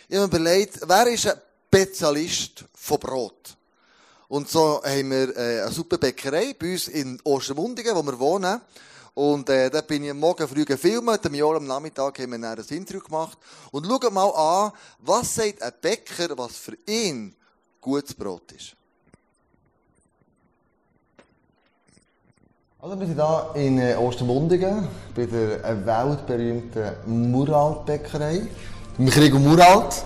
Ich 0.07 0.17
habe 0.17 0.27
mir 0.27 0.41
überlegt, 0.41 0.79
wer 0.85 1.07
ist 1.07 1.27
ein 1.27 1.39
Spezialist 1.67 2.65
von 2.73 2.99
Brot? 2.99 3.57
Und 4.27 4.49
so 4.49 4.81
haben 4.83 5.11
wir 5.11 5.35
äh, 5.35 5.61
eine 5.61 5.71
super 5.71 5.97
Bäckerei 5.97 6.55
bei 6.57 6.73
uns 6.73 6.87
in 6.87 7.19
Ostermundigen, 7.23 7.95
wo 7.95 8.03
wir 8.03 8.19
wohnen. 8.19 8.61
Und 9.13 9.47
äh, 9.49 9.69
da 9.69 9.81
bin 9.81 10.03
ich 10.03 10.09
am 10.09 10.19
Morgen 10.19 10.47
früh 10.47 10.65
gefilmt, 10.65 11.25
am 11.25 11.33
Jahr 11.35 11.55
am 11.55 11.67
Nachmittag 11.67 12.17
haben 12.19 12.31
wir 12.31 12.39
dann 12.39 12.57
ein 12.57 12.77
Interview 12.77 13.01
gemacht. 13.01 13.37
Und 13.71 13.85
schaut 13.85 14.11
mal 14.11 14.29
an, 14.29 14.71
was 14.99 15.35
sagt 15.35 15.61
ein 15.61 15.73
Bäcker, 15.79 16.35
was 16.37 16.57
für 16.57 16.77
ihn 16.87 17.35
gutes 17.79 18.13
Brot 18.13 18.51
ist. 18.53 18.75
Also 22.83 22.99
wir 22.99 23.07
sind 23.07 23.15
hier 23.15 23.49
in 23.55 23.77
äh, 23.77 23.95
Ostermundigen 23.95 24.89
bei 25.15 25.25
der 25.25 25.63
äh, 25.63 25.85
weltberühmten 25.85 27.31
Muralt-Bäckerei. 27.31 28.41
Gregor 28.99 29.39
Muralt. 29.39 30.03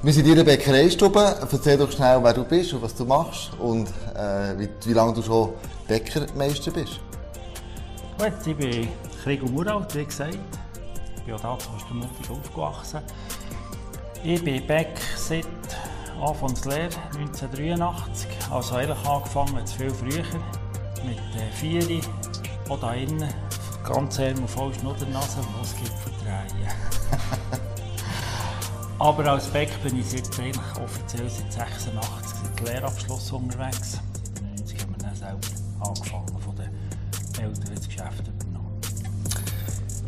Wir 0.00 0.12
sind 0.12 0.28
in 0.28 0.36
Ihrer 0.36 0.44
Bäckereistube. 0.44 1.38
Erzähl 1.40 1.76
doch 1.76 1.90
schnell, 1.90 2.22
wer 2.22 2.32
du 2.32 2.44
bist 2.44 2.72
und 2.72 2.82
was 2.82 2.94
du 2.94 3.04
machst 3.04 3.50
und 3.58 3.88
äh, 4.14 4.56
wie, 4.56 4.68
wie 4.84 4.92
lange 4.92 5.12
du 5.14 5.22
schon 5.22 5.54
Bäckermeister 5.88 6.70
bist. 6.70 7.00
Gut, 8.16 8.32
ich 8.46 8.56
bin 8.56 8.88
Gregor 9.24 9.50
Muralt, 9.50 9.92
wie 9.96 10.04
gesagt. 10.04 10.38
Ich 11.16 11.24
bin 11.24 11.34
auch 11.34 11.40
hier 11.40 11.58
zu 11.58 11.68
Ostermundigen 11.74 12.30
aufgewachsen. 12.30 13.00
Ich 14.22 14.44
bin 14.44 14.64
Bäck 14.68 15.00
seit 15.16 15.46
Anfangslehre 16.22 16.90
1983. 17.12 18.28
Also 18.52 18.76
eigentlich 18.76 19.04
angefangen 19.04 19.66
viel 19.66 19.90
früher 19.90 20.22
mit 21.04 21.18
äh, 21.18 21.50
Vieri, 21.52 22.00
auch 22.68 22.80
da 22.80 22.94
innen, 22.94 23.28
ganz 23.84 24.18
Ärmel 24.18 24.46
voll 24.46 24.72
Schnuddernase, 24.74 25.38
was 25.58 25.74
gibt 25.76 25.92
verdrehen. 25.98 26.68
Aber 28.98 29.26
als 29.26 29.46
Beck 29.46 29.70
bin 29.82 29.98
ich 29.98 30.12
jetzt 30.12 30.38
eigentlich 30.38 30.60
offiziell 30.82 31.28
seit 31.30 31.52
86 31.52 32.30
seit 32.42 32.68
Lehrabschluss 32.68 33.32
unterwegs. 33.32 33.92
Seit 33.92 34.42
90 34.58 34.82
haben 34.82 34.94
wir 34.94 34.98
dann 34.98 35.16
selber 35.16 35.38
angefangen, 35.80 36.38
von 36.38 36.56
den 36.56 37.42
Eltern 37.42 37.74
das 37.74 37.86
Geschäft 37.86 38.28
übernommen. 38.28 38.80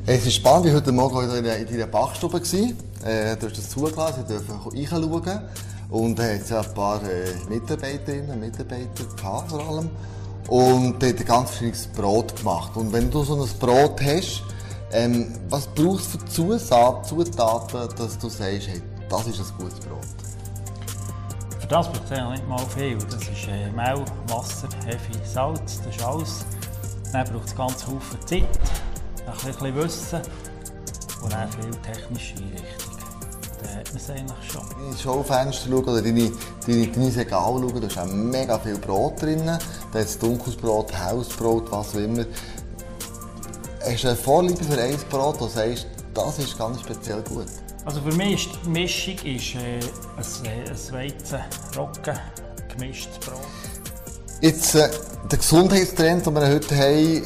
Es 0.04 0.26
ist 0.26 0.34
spannend, 0.34 0.66
ich 0.66 0.72
war 0.72 0.80
heute 0.80 0.92
Morgen 0.92 1.37
in 1.37 1.44
deiner 1.44 1.87
Bachstube. 1.87 2.38
Äh, 2.38 3.37
du 3.37 3.46
hast 3.46 3.58
das 3.58 3.70
zugelassen, 3.70 4.25
sie 4.26 4.34
dürfen 4.34 4.61
reinschauen. 4.61 5.40
Und 5.88 6.18
es 6.18 6.50
äh, 6.50 6.54
hat 6.54 6.68
ein 6.68 6.75
paar 6.75 7.02
äh, 7.02 7.34
Mitarbeiterinnen 7.49 8.30
und 8.30 8.40
Mitarbeiter 8.40 9.04
gehabt, 9.16 9.50
vor 9.50 9.68
allem. 9.68 9.90
Und 10.49 11.02
hat 11.02 11.26
ganz 11.26 11.50
verschiedenes 11.50 11.87
Brot 11.87 12.37
gemacht. 12.37 12.76
Und 12.76 12.92
wenn 12.92 13.11
du 13.11 13.22
so 13.22 13.42
ein 13.42 13.49
Brot 13.58 14.00
hast, 14.02 14.42
ähm, 14.92 15.32
was 15.49 15.66
brauchst 15.68 16.14
du 16.14 16.18
für 16.18 16.25
Zusatz, 16.26 17.08
Zutaten, 17.08 17.88
dass 17.96 18.18
du 18.18 18.28
sagst, 18.28 18.68
hey, 18.68 18.82
das 19.08 19.26
ist 19.26 19.40
ein 19.40 19.58
gutes 19.58 19.80
Brot? 19.80 19.99
Für 21.61 21.66
das 21.66 21.88
braucht 21.88 22.11
es 22.11 22.30
nicht 22.30 22.49
mal 22.49 22.66
viel. 22.76 22.99
Das 22.99 23.22
ist 23.22 23.49
äh, 23.49 23.70
Mehl, 23.70 24.04
Wasser, 24.28 24.68
Hefe, 24.84 25.25
Salz, 25.25 25.80
das 25.84 25.96
ist 25.96 26.04
alles. 26.04 26.44
Dann 27.12 27.26
braucht 27.26 27.46
es 27.46 27.56
ganz 27.56 27.84
viel 27.84 28.20
Zeit, 28.26 28.58
ein 29.26 29.46
bisschen 29.46 29.75
Wissen 29.76 30.22
und 31.22 31.32
dann 31.32 31.49
viel 31.52 31.70
technische 31.82 32.34
Einrichtung 32.37 32.91
dann 33.62 33.76
hat 33.76 33.88
man 33.88 33.97
es 33.97 34.11
eigentlich 34.11 34.52
schon. 34.52 34.87
Ins 34.88 35.02
Schaufenster 35.02 35.69
schauen 35.69 35.85
oder 35.85 36.02
deine, 36.02 36.31
deine, 36.66 37.28
schauen, 37.28 37.81
da 37.81 37.87
ist 37.87 37.99
auch 37.99 38.07
mega 38.07 38.59
viel 38.59 38.78
Brot 38.78 39.23
drin. 39.23 39.50
Da 39.92 39.99
ist 39.99 40.23
dunkles 40.23 40.57
Brot, 40.57 40.92
Hausbrot, 40.97 41.71
was 41.71 41.95
auch 41.95 41.99
immer. 41.99 42.25
Hast 43.85 44.04
du 44.04 44.09
eine 44.09 44.16
Vorliebe 44.16 44.62
für 44.62 44.81
ein 44.81 44.97
Brot, 45.11 45.40
das 45.40 45.54
sagst, 45.54 45.87
das 46.14 46.38
ist 46.38 46.59
ganz 46.59 46.81
speziell 46.81 47.23
gut? 47.23 47.47
Also 47.85 48.00
für 48.00 48.14
mich 48.14 48.47
ist 48.47 48.59
die 48.64 48.69
Mischung 48.69 49.14
ist, 49.25 49.54
äh, 49.57 49.81
ein, 50.16 50.69
ein 50.69 50.92
Weizen-Roggen 50.92 52.19
gemischtes 52.69 53.19
Brot. 53.19 53.40
Jetzt, 54.40 54.75
äh, 54.75 54.88
der 55.31 55.38
Gesundheitstrend, 55.38 56.26
den 56.26 56.35
wir 56.35 56.49
heute 56.49 56.76
haben, 56.76 57.23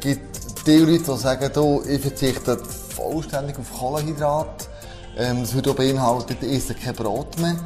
gibt 0.00 0.66
die 0.66 0.78
Leute, 0.78 1.12
die 1.12 1.18
sagen, 1.18 1.50
du, 1.52 1.82
ich 1.88 2.00
verzichte 2.00 2.58
vollständig 2.96 3.58
auf 3.58 3.78
Kohlenhydrate. 3.78 4.65
Ähm, 5.16 5.40
das 5.40 5.54
wird 5.54 5.68
auch 5.68 5.74
beinhalten, 5.74 6.36
kein 6.82 6.94
Brot 6.94 7.38
mehr. 7.38 7.56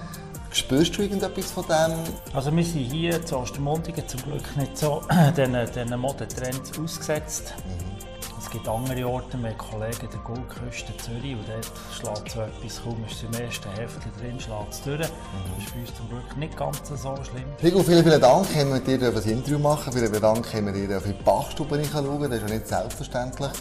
Spürst 0.52 0.96
du 0.96 1.02
irgendetwas 1.02 1.50
von 1.50 1.64
dem? 1.66 1.96
Also 2.34 2.54
wir 2.54 2.64
sind 2.64 2.90
hier 2.90 3.24
zu 3.24 3.38
Ostermundigen 3.38 4.06
zum 4.08 4.22
Glück 4.22 4.56
nicht 4.56 4.76
so 4.76 5.02
diesen, 5.36 5.56
diesen 5.66 6.00
Modetrends 6.00 6.76
ausgesetzt. 6.78 7.54
Mhm. 7.64 7.96
es 8.40 8.50
gibt 8.50 8.66
andere 8.68 9.06
Orte, 9.06 9.38
wir 9.38 9.50
haben 9.50 9.58
Kollegen 9.58 10.08
der 10.12 10.20
Goldküste 10.24 10.96
Zürich 10.96 11.36
und 11.36 11.44
dort 11.48 11.70
schlägt 11.92 12.32
so 12.32 12.40
etwas, 12.40 12.82
kaum 12.82 13.04
ist 13.04 13.16
es 13.16 13.22
im 13.22 13.44
ersten 13.44 13.70
Hälfte 13.70 14.08
drin, 14.18 14.40
schlägt 14.40 14.72
es 14.72 14.82
durch. 14.82 14.98
Das 14.98 15.08
ist 15.08 15.70
für 15.72 15.78
uns 15.78 15.94
zum 15.96 16.08
Glück 16.08 16.36
nicht 16.36 16.56
ganz 16.56 16.78
so 16.88 16.96
schlimm. 16.96 17.46
Rico, 17.62 17.82
vielen, 17.84 18.02
vielen 18.02 18.20
Dank, 18.20 18.46
haben 18.54 18.72
wir 18.72 18.80
dir 18.80 19.12
das 19.12 19.26
Interview 19.26 19.58
machen. 19.58 19.92
Vielen, 19.92 20.08
vielen 20.08 20.22
Dank, 20.22 20.52
haben 20.52 20.66
wir 20.66 20.86
dir 20.86 20.96
auf 20.96 21.04
die 21.04 21.12
Bachstube 21.12 21.80
schauen. 21.92 22.22
Das 22.22 22.32
ist 22.32 22.48
ja 22.48 22.54
nicht 22.54 22.66
selbstverständlich. 22.66 23.52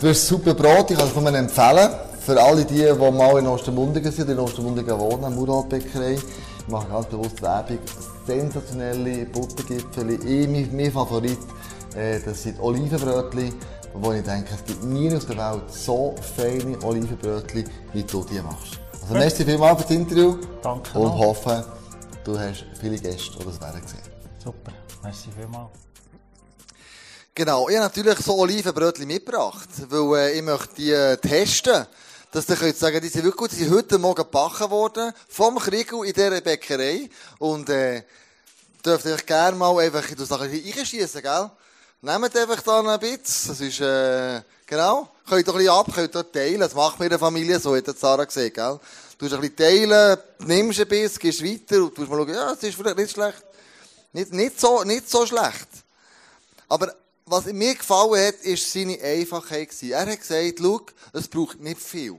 Du 0.00 0.08
hast 0.08 0.26
super 0.26 0.54
Brot, 0.54 0.90
ich 0.90 0.98
kann 0.98 1.08
es 1.08 1.14
nur 1.14 1.34
empfehlen. 1.34 1.90
Für 2.24 2.40
alle 2.40 2.64
die, 2.64 2.76
die 2.76 3.10
mal 3.10 3.38
in 3.40 3.48
Ostermundigen 3.48 4.12
sind, 4.12 4.30
in 4.30 4.38
Ostermundigen 4.38 4.96
wohnen, 4.96 5.34
Muratbäckerei. 5.34 6.12
Ich 6.14 6.68
mache 6.68 6.88
ganz 6.88 7.06
bewusst 7.06 7.42
Werbung. 7.42 7.80
Sensationelle 8.24 9.26
Buttergipfel. 9.26 10.10
Ich, 10.24 10.48
mein, 10.48 10.70
mein 10.72 10.92
Favorit, 10.92 11.38
äh, 11.96 12.20
das 12.20 12.44
sind 12.44 12.60
Olivenbrötchen, 12.60 13.52
wo 13.94 14.12
ich 14.12 14.22
denke, 14.22 14.54
es 14.54 14.64
gibt 14.64 14.84
nie 14.84 15.12
auf 15.12 15.26
der 15.26 15.36
Welt 15.36 15.64
so 15.72 16.14
feine 16.36 16.80
Olivenbrötchen, 16.84 17.64
wie 17.92 18.04
du 18.04 18.24
die 18.30 18.40
machst. 18.40 18.78
Also, 19.02 19.14
merci 19.14 19.44
vielmals 19.44 19.82
für 19.82 19.88
das 19.88 19.96
Interview. 19.96 20.36
Danke 20.62 20.96
Und 20.96 21.04
noch. 21.04 21.18
hoffe, 21.18 21.64
du 22.22 22.38
hast 22.38 22.64
viele 22.80 22.98
Gäste, 22.98 23.36
die 23.40 23.44
das 23.44 23.60
werden 23.60 23.82
sehen. 23.84 24.12
Super, 24.44 24.70
merci 25.02 25.28
vielmals. 25.36 25.70
Genau, 27.34 27.68
ich 27.68 27.74
habe 27.74 27.86
natürlich 27.86 28.18
so 28.20 28.36
Olivenbrötchen 28.38 29.08
mitgebracht, 29.08 29.68
weil 29.88 30.20
äh, 30.20 30.38
ich 30.38 30.42
möchte 30.42 30.74
die 30.76 30.92
äh, 30.92 31.16
testen. 31.16 31.86
Dass 32.32 32.48
ihr 32.48 32.56
könnt 32.56 32.78
sagen, 32.78 32.98
die 33.02 33.08
sind 33.08 33.24
wirklich 33.24 33.36
gut, 33.36 33.52
die 33.52 33.56
sind 33.56 33.74
heute 33.74 33.98
Morgen 33.98 34.22
gebacken 34.22 34.70
worden, 34.70 35.12
vom 35.28 35.58
Kriegel 35.58 36.02
in 36.06 36.14
dieser 36.14 36.40
Bäckerei. 36.40 37.10
Und, 37.38 37.68
äh, 37.68 38.04
dürft 38.82 39.04
ihr 39.04 39.12
euch 39.12 39.26
gerne 39.26 39.54
mal 39.54 39.78
einfach 39.78 40.08
in 40.08 40.16
das 40.16 40.28
Sachen 40.28 40.48
reinschiessen, 40.48 41.20
gell? 41.20 41.50
Nehmt 42.00 42.34
einfach 42.34 42.62
da 42.62 42.80
ein 42.80 43.00
bisschen, 43.00 43.50
das 43.50 43.60
ist, 43.60 43.80
äh, 43.82 44.40
genau. 44.64 45.10
Könnt 45.28 45.46
ihr 45.46 45.52
ein 45.52 45.58
bisschen 45.58 45.74
ab, 45.74 45.86
könnt 45.94 46.16
ihr 46.16 46.32
teilen, 46.32 46.60
das 46.60 46.74
macht 46.74 46.98
in 47.02 47.10
der 47.10 47.18
Familie 47.18 47.60
so, 47.60 47.76
hat 47.76 47.86
die 47.86 47.92
Sarah 47.92 48.24
gesehen, 48.24 48.50
gell? 48.50 48.80
Du 49.18 49.26
ein 49.26 49.30
bisschen 49.38 49.56
teilen, 49.56 50.18
nimmst 50.38 50.80
ein 50.80 50.88
bisschen, 50.88 51.18
gehst 51.18 51.44
weiter 51.44 51.82
und 51.82 51.98
du 51.98 52.00
mal 52.06 52.16
schauen, 52.16 52.34
ja, 52.34 52.54
das 52.54 52.62
ist 52.62 52.76
vielleicht 52.76 52.96
nicht 52.96 53.12
schlecht. 53.12 53.44
Nicht, 54.14 54.32
nicht 54.32 54.58
so, 54.58 54.82
nicht 54.84 55.10
so 55.10 55.26
schlecht. 55.26 55.68
Aber 56.66 56.94
was 57.26 57.46
mir 57.46 57.74
gefallen 57.74 58.26
hat, 58.26 58.40
ist 58.42 58.72
seine 58.72 59.00
Einfachheit. 59.00 59.70
Er 59.82 60.06
hat 60.06 60.20
gesagt, 60.20 60.58
schau, 60.58 60.80
es 61.12 61.28
braucht 61.28 61.60
nicht 61.60 61.80
viel. 61.80 62.18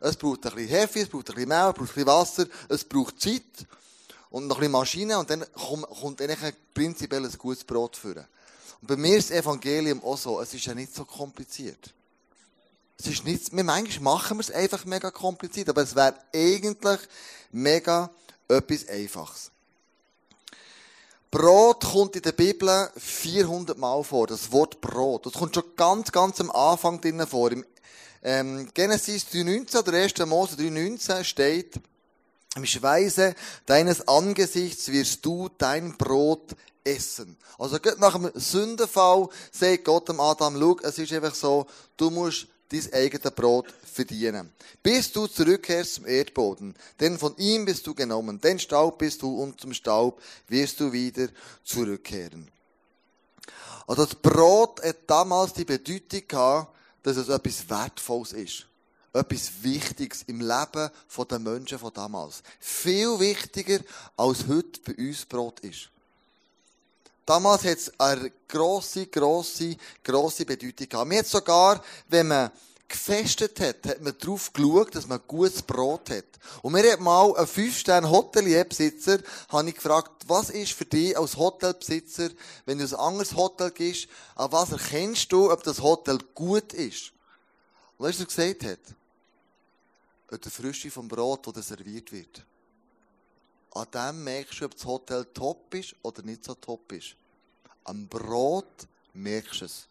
Es 0.00 0.16
braucht 0.16 0.44
ein 0.46 0.54
bisschen 0.54 0.68
Hefe, 0.68 1.00
es 1.00 1.08
braucht 1.08 1.30
ein 1.30 1.34
bisschen 1.34 1.48
Mehl, 1.48 1.68
es 1.68 1.74
braucht 1.74 1.80
ein 1.80 1.86
bisschen 1.86 2.06
Wasser, 2.06 2.46
es 2.68 2.84
braucht 2.84 3.20
Zeit 3.20 3.42
und 4.30 4.48
noch 4.48 4.56
ein 4.56 4.60
bisschen 4.60 4.72
Maschine 4.72 5.18
und 5.18 5.30
dann 5.30 5.44
kommt, 5.52 6.20
eigentlich 6.20 6.54
prinzipiell 6.74 7.24
ein 7.24 7.38
gutes 7.38 7.62
Brot 7.62 7.96
führen. 7.96 8.26
Und 8.80 8.88
bei 8.88 8.96
mir 8.96 9.16
ist 9.16 9.30
das 9.30 9.38
Evangelium 9.38 10.02
auch 10.02 10.18
so, 10.18 10.40
es 10.40 10.52
ist 10.54 10.66
ja 10.66 10.74
nicht 10.74 10.92
so 10.92 11.04
kompliziert. 11.04 11.94
Es 12.98 13.06
ist 13.06 13.24
nicht, 13.24 13.54
wir 13.54 13.62
manchmal 13.62 14.14
machen 14.14 14.38
wir 14.38 14.42
es 14.42 14.50
einfach 14.50 14.84
mega 14.84 15.10
kompliziert, 15.10 15.68
aber 15.68 15.82
es 15.82 15.94
wäre 15.94 16.16
eigentlich 16.34 17.00
mega 17.52 18.10
etwas 18.48 18.88
Einfaches. 18.88 19.52
Brot 21.32 21.82
kommt 21.84 22.14
in 22.14 22.20
der 22.20 22.32
Bibel 22.32 22.90
400 22.94 23.78
Mal 23.78 24.04
vor, 24.04 24.26
das 24.26 24.52
Wort 24.52 24.82
Brot. 24.82 25.24
Das 25.24 25.32
kommt 25.32 25.54
schon 25.54 25.64
ganz, 25.76 26.12
ganz 26.12 26.38
am 26.42 26.50
Anfang 26.50 27.00
drinnen 27.00 27.26
vor. 27.26 27.50
Im 27.50 27.64
ähm, 28.22 28.68
Genesis 28.74 29.24
3,19 29.32 29.78
oder 29.78 29.92
1. 29.94 30.26
Mose 30.26 30.56
3,19 30.56 31.24
steht, 31.24 31.80
im 32.54 32.66
Schweiße 32.66 33.34
deines 33.64 34.06
Angesichts 34.06 34.92
wirst 34.92 35.24
du 35.24 35.48
dein 35.56 35.96
Brot 35.96 36.54
essen. 36.84 37.38
Also 37.58 37.78
nach 37.96 38.12
dem 38.12 38.30
Sündenfall 38.34 39.30
sagt 39.50 39.86
Gott 39.86 40.10
dem 40.10 40.20
Adam, 40.20 40.60
schau, 40.60 40.76
es 40.82 40.98
ist 40.98 41.14
einfach 41.14 41.34
so, 41.34 41.66
du 41.96 42.10
musst 42.10 42.46
dein 42.72 42.92
eigenes 42.92 43.32
Brot 43.32 43.66
verdienen. 43.84 44.52
Bis 44.82 45.12
du 45.12 45.26
zurückkehrst 45.26 45.94
zum 45.94 46.06
Erdboden, 46.06 46.74
denn 46.98 47.18
von 47.18 47.36
ihm 47.36 47.64
bist 47.64 47.86
du 47.86 47.94
genommen, 47.94 48.40
denn 48.40 48.58
Staub 48.58 48.98
bist 48.98 49.22
du 49.22 49.42
und 49.42 49.60
zum 49.60 49.74
Staub 49.74 50.20
wirst 50.48 50.80
du 50.80 50.92
wieder 50.92 51.28
zurückkehren. 51.64 52.50
Also 53.86 54.04
das 54.06 54.14
Brot 54.14 54.82
hat 54.82 54.98
damals 55.06 55.52
die 55.52 55.64
Bedeutung 55.64 56.22
gehabt, 56.26 56.74
dass 57.02 57.16
es 57.16 57.28
etwas 57.28 57.68
Wertvolles 57.68 58.32
ist. 58.32 58.66
Etwas 59.12 59.50
Wichtiges 59.62 60.22
im 60.22 60.40
Leben 60.40 60.90
der 61.30 61.38
Menschen 61.38 61.78
von 61.78 61.92
damals. 61.92 62.42
Viel 62.58 63.18
wichtiger 63.18 63.80
als 64.16 64.46
heute 64.48 64.80
bei 64.86 64.94
uns 64.94 65.26
Brot 65.26 65.60
ist. 65.60 65.90
Damals 67.26 67.64
hat 67.64 67.78
es 67.78 68.00
eine 68.00 68.32
grosse, 68.48 69.06
grosse, 69.06 69.76
grosse 70.02 70.44
Bedeutung 70.44 70.88
gehabt. 70.88 71.08
Mir 71.08 71.24
sogar, 71.24 71.82
wenn 72.08 72.28
man 72.28 72.50
gefestet 72.92 73.58
hat, 73.58 73.86
hat 73.86 74.00
man 74.02 74.16
darauf 74.18 74.52
geschaut, 74.52 74.94
dass 74.94 75.08
man 75.08 75.20
gutes 75.26 75.62
Brot 75.62 76.10
hat. 76.10 76.24
Und 76.62 76.72
mir 76.72 76.92
hat 76.92 77.00
mal 77.00 77.36
ein 77.36 77.46
5-Sterne-Hotelier-Besitzer, 77.46 79.18
habe 79.48 79.68
ich 79.68 79.74
gefragt, 79.74 80.24
was 80.28 80.50
ist 80.50 80.72
für 80.72 80.84
dich 80.84 81.16
als 81.18 81.36
Hotelbesitzer, 81.36 82.30
wenn 82.66 82.78
du 82.78 82.84
ein 82.84 82.94
anderes 82.94 83.34
Hotel 83.34 83.70
gehst, 83.70 84.08
an 84.36 84.52
was 84.52 84.72
erkennst 84.72 85.32
du, 85.32 85.50
ob 85.50 85.62
das 85.64 85.82
Hotel 85.82 86.18
gut 86.34 86.72
ist? 86.74 87.12
Und 87.96 88.06
weißt 88.06 88.20
was 88.20 88.36
er 88.38 88.54
gesagt 88.54 88.64
hat? 88.64 88.96
An 90.30 90.40
der 90.40 90.52
Frische 90.52 90.90
vom 90.90 91.08
Brot, 91.08 91.46
das 91.56 91.68
serviert 91.68 92.12
wird. 92.12 92.44
An 93.74 93.86
dem 93.92 94.24
merkst 94.24 94.60
du, 94.60 94.64
ob 94.66 94.74
das 94.74 94.84
Hotel 94.84 95.24
top 95.32 95.74
ist 95.74 95.94
oder 96.02 96.22
nicht 96.22 96.44
so 96.44 96.54
top 96.54 96.92
ist. 96.92 97.16
Am 97.84 98.06
Brot 98.06 98.86
merkst 99.14 99.62
du 99.62 99.64
es. 99.64 99.88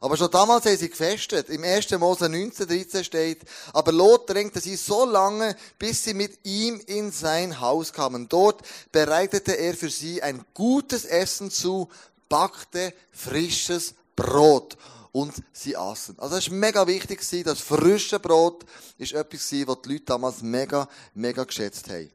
Aber 0.00 0.16
schon 0.16 0.30
damals 0.30 0.66
haben 0.66 0.76
sie 0.76 0.88
gefestet. 0.88 1.48
Im 1.48 1.64
1. 1.64 1.90
Mose 1.98 2.28
19, 2.28 2.66
13 2.66 3.04
steht, 3.04 3.42
aber 3.72 3.92
Lot 3.92 4.28
drängte 4.28 4.60
sie 4.60 4.76
so 4.76 5.04
lange, 5.04 5.56
bis 5.78 6.04
sie 6.04 6.14
mit 6.14 6.38
ihm 6.44 6.80
in 6.86 7.12
sein 7.12 7.60
Haus 7.60 7.92
kamen. 7.92 8.28
Dort 8.28 8.62
bereitete 8.92 9.52
er 9.52 9.74
für 9.74 9.90
sie 9.90 10.22
ein 10.22 10.44
gutes 10.54 11.04
Essen 11.04 11.50
zu, 11.50 11.88
backte 12.28 12.92
frisches 13.12 13.94
Brot. 14.16 14.76
Und 15.12 15.32
sie 15.52 15.76
aßen. 15.76 16.18
Also 16.18 16.36
es 16.36 16.50
war 16.50 16.56
mega 16.56 16.86
wichtig, 16.88 17.20
das 17.44 17.60
frische 17.60 18.18
Brot 18.18 18.64
ist 18.98 19.12
etwas, 19.12 19.52
was 19.66 19.82
die 19.82 19.92
Leute 19.92 20.04
damals 20.06 20.42
mega, 20.42 20.88
mega 21.14 21.44
geschätzt 21.44 21.88
haben. 21.88 22.10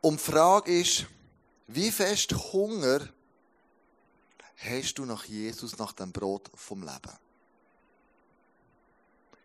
Und 0.00 0.18
die 0.18 0.30
Frage 0.30 0.80
ist, 0.80 1.04
wie 1.66 1.90
fest 1.90 2.34
Hunger 2.52 3.00
hast 4.64 4.94
du 4.94 5.04
nach 5.04 5.24
Jesus, 5.24 5.78
nach 5.78 5.92
dem 5.92 6.12
Brot 6.12 6.50
vom 6.54 6.82
Leben? 6.82 7.12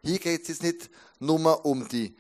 Hier 0.04 0.20
geht 0.20 0.42
es 0.44 0.48
jetzt 0.48 0.64
nicht 0.64 0.90
nur 1.20 1.66
um 1.66 1.88
die 1.88 2.16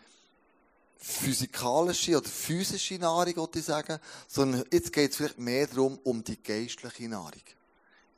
physikalische 0.98 2.18
oder 2.18 2.28
physische 2.28 2.96
Nahrung, 2.96 3.50
ich 3.54 3.64
sagen, 3.64 4.00
sondern 4.28 4.66
jetzt 4.72 4.92
geht 4.92 5.12
es 5.12 5.18
vielleicht 5.18 5.38
mehr 5.38 5.68
darum, 5.68 6.00
um 6.04 6.24
die 6.24 6.42
geistliche 6.42 7.08
Nahrung. 7.08 7.44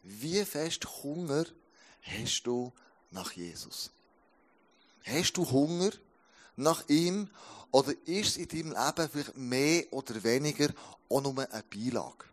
Wie 0.04 0.44
fest 0.46 0.88
Hunger 1.04 1.46
hast 2.02 2.44
du 2.44 2.72
nach 3.12 3.34
Jesus? 3.34 3.92
Hast 5.04 5.34
du 5.34 5.50
Hunger 5.50 5.92
nach 6.56 6.88
ihm 6.88 7.30
oder 7.72 7.92
ist 8.06 8.30
es 8.30 8.38
in 8.38 8.48
deinem 8.48 8.72
Leben 8.72 9.10
vielleicht 9.12 9.38
mehr 9.38 9.94
oder 9.94 10.24
weniger 10.24 10.70
auch 11.10 11.22
nur 11.22 11.38
eine 11.38 11.64
Beilage? 11.64 12.29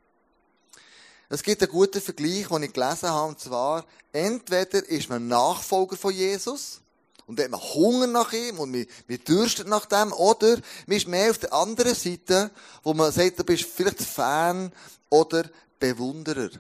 Es 1.28 1.42
gibt 1.42 1.62
einen 1.62 1.72
guten 1.72 2.00
Vergleich, 2.00 2.48
den 2.48 2.62
ich 2.62 2.72
gelesen 2.72 3.10
habe, 3.10 3.28
und 3.28 3.40
zwar, 3.40 3.84
entweder 4.12 4.88
ist 4.88 5.08
man 5.08 5.26
Nachfolger 5.26 5.96
von 5.96 6.12
Jesus, 6.14 6.80
und 7.26 7.40
hat 7.40 7.50
man 7.50 7.60
Hunger 7.60 8.06
nach 8.06 8.32
ihm 8.32 8.58
und 8.58 8.70
man, 8.70 8.86
man 9.08 9.24
dürstet 9.24 9.66
nach 9.66 9.86
dem, 9.86 10.12
oder 10.12 10.58
man 10.86 10.96
ist 10.96 11.08
mehr 11.08 11.30
auf 11.30 11.38
der 11.38 11.52
anderen 11.52 11.94
Seite, 11.94 12.50
wo 12.82 12.94
man 12.94 13.12
sagt, 13.12 13.38
du 13.38 13.44
bist 13.44 13.64
vielleicht 13.64 14.00
Fan 14.02 14.72
oder 15.10 15.44
Bewunderer. 15.78 16.50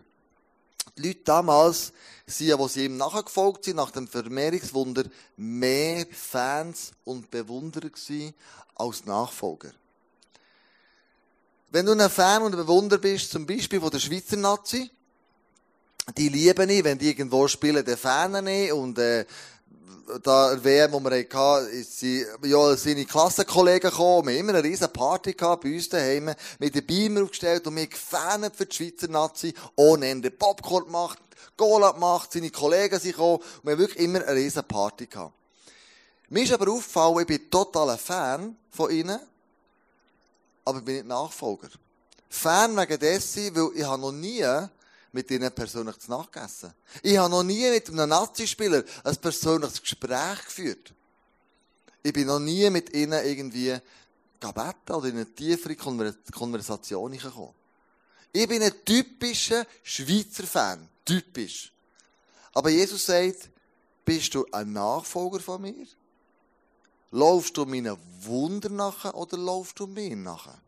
Die 0.98 1.08
Leute 1.08 1.20
damals, 1.24 1.92
sie 2.26 2.50
ihm 2.50 2.96
nachgefolgt 2.96 3.64
sind, 3.64 3.76
nach 3.76 3.92
dem 3.92 4.08
Vermehrungswunder, 4.08 5.04
mehr 5.36 6.06
Fans 6.10 6.92
und 7.04 7.30
Bewunderer 7.30 7.90
gewesen 7.90 8.34
als 8.74 9.04
Nachfolger. 9.04 9.70
Wenn 11.70 11.84
du 11.84 11.92
ein 11.92 12.10
Fan 12.10 12.42
und 12.42 12.54
ein 12.54 12.58
Bewunderer 12.58 13.00
bist, 13.00 13.32
zum 13.32 13.44
Beispiel 13.44 13.80
von 13.80 13.90
der 13.90 13.98
Schweizer 13.98 14.36
Nazi, 14.36 14.88
die 16.16 16.28
lieben 16.28 16.70
ihn, 16.70 16.84
wenn 16.84 16.98
die 16.98 17.08
irgendwo 17.08 17.48
spielen, 17.48 17.84
den 17.84 17.96
Fan 17.96 18.46
ihn 18.46 18.72
und, 18.72 18.98
äh, 18.98 19.24
da 20.22 20.56
WM, 20.62 20.92
wo 20.92 21.00
wir 21.00 21.26
hatten, 21.32 21.68
ist 21.70 21.98
sie, 21.98 22.24
ja, 22.44 22.76
seine 22.76 23.04
Klassenkollegen 23.04 23.90
gekommen, 23.90 24.28
wir 24.28 24.34
haben 24.34 24.40
immer 24.40 24.54
eine 24.54 24.62
riesen 24.62 24.92
Party 24.92 25.32
gehabt, 25.32 25.64
bei 25.64 25.74
uns 25.74 25.88
daheim, 25.88 26.32
mit 26.60 26.74
den 26.76 26.86
Beamer 26.86 27.24
aufgestellt 27.24 27.66
und 27.66 27.74
wir 27.74 27.88
gefähnet 27.88 28.54
für 28.54 28.66
die 28.66 28.76
Schweizer 28.76 29.08
Nazi, 29.08 29.52
ohne 29.74 30.06
Ende 30.06 30.30
Popcorn 30.30 30.84
gemacht, 30.84 31.18
Cola 31.56 31.90
gemacht, 31.90 32.32
seine 32.32 32.50
Kollegen 32.50 33.00
sind 33.00 33.12
gekommen, 33.12 33.38
und 33.38 33.64
wir 33.64 33.72
haben 33.72 33.78
wirklich 33.80 34.04
immer 34.04 34.24
eine 34.24 34.36
riesen 34.36 34.62
Party 34.62 35.06
gehabt. 35.06 35.34
Mir 36.28 36.44
ist 36.44 36.52
aber 36.52 36.70
aufgefallen, 36.70 37.20
ich 37.20 37.26
bin 37.26 37.50
total 37.50 37.90
ein 37.90 37.98
Fan 37.98 38.56
von 38.70 38.90
ihnen, 38.92 39.18
aber 40.66 40.80
ich 40.80 40.84
bin 40.84 40.96
nicht 40.96 41.06
Nachfolger. 41.06 41.68
Fan 42.28 42.76
wegen 42.76 42.98
dessen, 42.98 43.54
weil 43.54 43.70
ich 43.74 43.84
habe 43.84 44.00
noch 44.00 44.12
nie 44.12 44.44
mit 45.12 45.30
ihnen 45.30 45.50
persönlich 45.52 45.96
zu 45.98 46.10
nachgegessen. 46.10 46.74
Ich 47.02 47.16
habe 47.16 47.30
noch 47.30 47.44
nie 47.44 47.70
mit 47.70 47.88
einem 47.88 48.08
Nazi-Spieler 48.08 48.82
ein 49.04 49.16
persönliches 49.16 49.80
Gespräch 49.80 50.44
geführt. 50.44 50.92
Ich 52.02 52.12
bin 52.12 52.26
noch 52.26 52.40
nie 52.40 52.68
mit 52.68 52.92
ihnen 52.92 53.24
irgendwie 53.24 53.78
gebeten 54.40 54.92
oder 54.92 55.08
in 55.08 55.16
eine 55.16 55.34
tiefere 55.34 55.76
Konversation 55.76 57.12
gekommen. 57.12 57.54
Ich 58.32 58.48
bin 58.48 58.62
ein 58.62 58.84
typischer 58.84 59.64
Schweizer 59.82 60.44
Fan. 60.44 60.88
Typisch. 61.04 61.72
Aber 62.52 62.70
Jesus 62.70 63.06
sagt, 63.06 63.48
bist 64.04 64.34
du 64.34 64.44
ein 64.50 64.72
Nachfolger 64.72 65.40
von 65.40 65.62
mir? 65.62 65.86
Laufst 67.10 67.56
du 67.56 67.64
meinen 67.64 67.96
Wunder 68.20 68.68
nachher 68.68 69.14
oder 69.14 69.36
laufst 69.36 69.78
du 69.78 69.86
mir 69.86 70.16
nachher? 70.16 70.58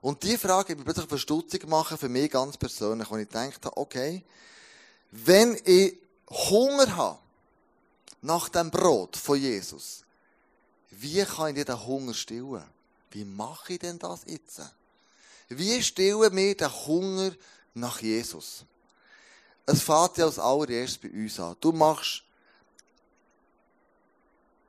Und 0.00 0.22
die 0.22 0.38
Frage 0.38 0.70
hat 0.70 0.78
mich 0.78 0.84
plötzlich 0.84 1.08
verstutzig 1.08 1.62
gemacht 1.62 1.98
für 1.98 2.08
mich 2.08 2.30
ganz 2.30 2.56
persönlich, 2.56 3.10
wo 3.10 3.16
ich 3.16 3.28
dachte, 3.28 3.76
okay, 3.76 4.22
wenn 5.10 5.60
ich 5.64 5.98
Hunger 6.28 6.96
habe 6.96 7.18
nach 8.22 8.48
dem 8.48 8.70
Brot 8.70 9.16
von 9.16 9.38
Jesus, 9.38 10.04
wie 10.90 11.24
kann 11.24 11.56
ich 11.56 11.64
den 11.64 11.86
Hunger 11.86 12.14
stillen? 12.14 12.64
Wie 13.10 13.24
mache 13.24 13.74
ich 13.74 13.78
denn 13.78 13.98
das 13.98 14.22
jetzt? 14.26 14.60
Wie 15.48 15.82
stillen 15.82 16.36
wir 16.36 16.56
den 16.56 16.86
Hunger 16.86 17.32
nach 17.74 18.00
Jesus? 18.00 18.64
Es 19.64 19.82
fängt 19.82 20.16
ja 20.18 20.26
als 20.26 20.38
allererstes 20.38 20.98
bei 20.98 21.10
uns 21.10 21.40
an. 21.40 21.56
Du 21.60 21.72
machst 21.72 22.22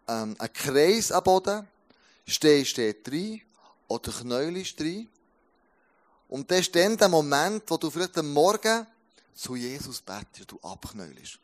ähm, 0.08 0.36
einen 0.38 0.54
Kreis 0.54 1.12
am 1.12 1.24
Boden, 1.24 1.67
stehst 2.26 2.78
dort 2.78 3.08
drin, 3.08 3.41
oder 3.88 4.12
knäulst 4.12 4.80
drin. 4.80 5.10
Und 6.28 6.50
das 6.52 6.62
ist 6.62 6.76
dann 6.76 6.98
der 6.98 7.08
Moment, 7.08 7.63
wo 7.67 7.78
du 7.78 7.89
vielleicht 7.89 8.17
am 8.17 8.34
Morgen 8.34 8.86
zu 9.34 9.56
Jesus 9.56 10.02
betest, 10.02 10.52
du 10.52 10.60
abknäulst. 10.62 11.39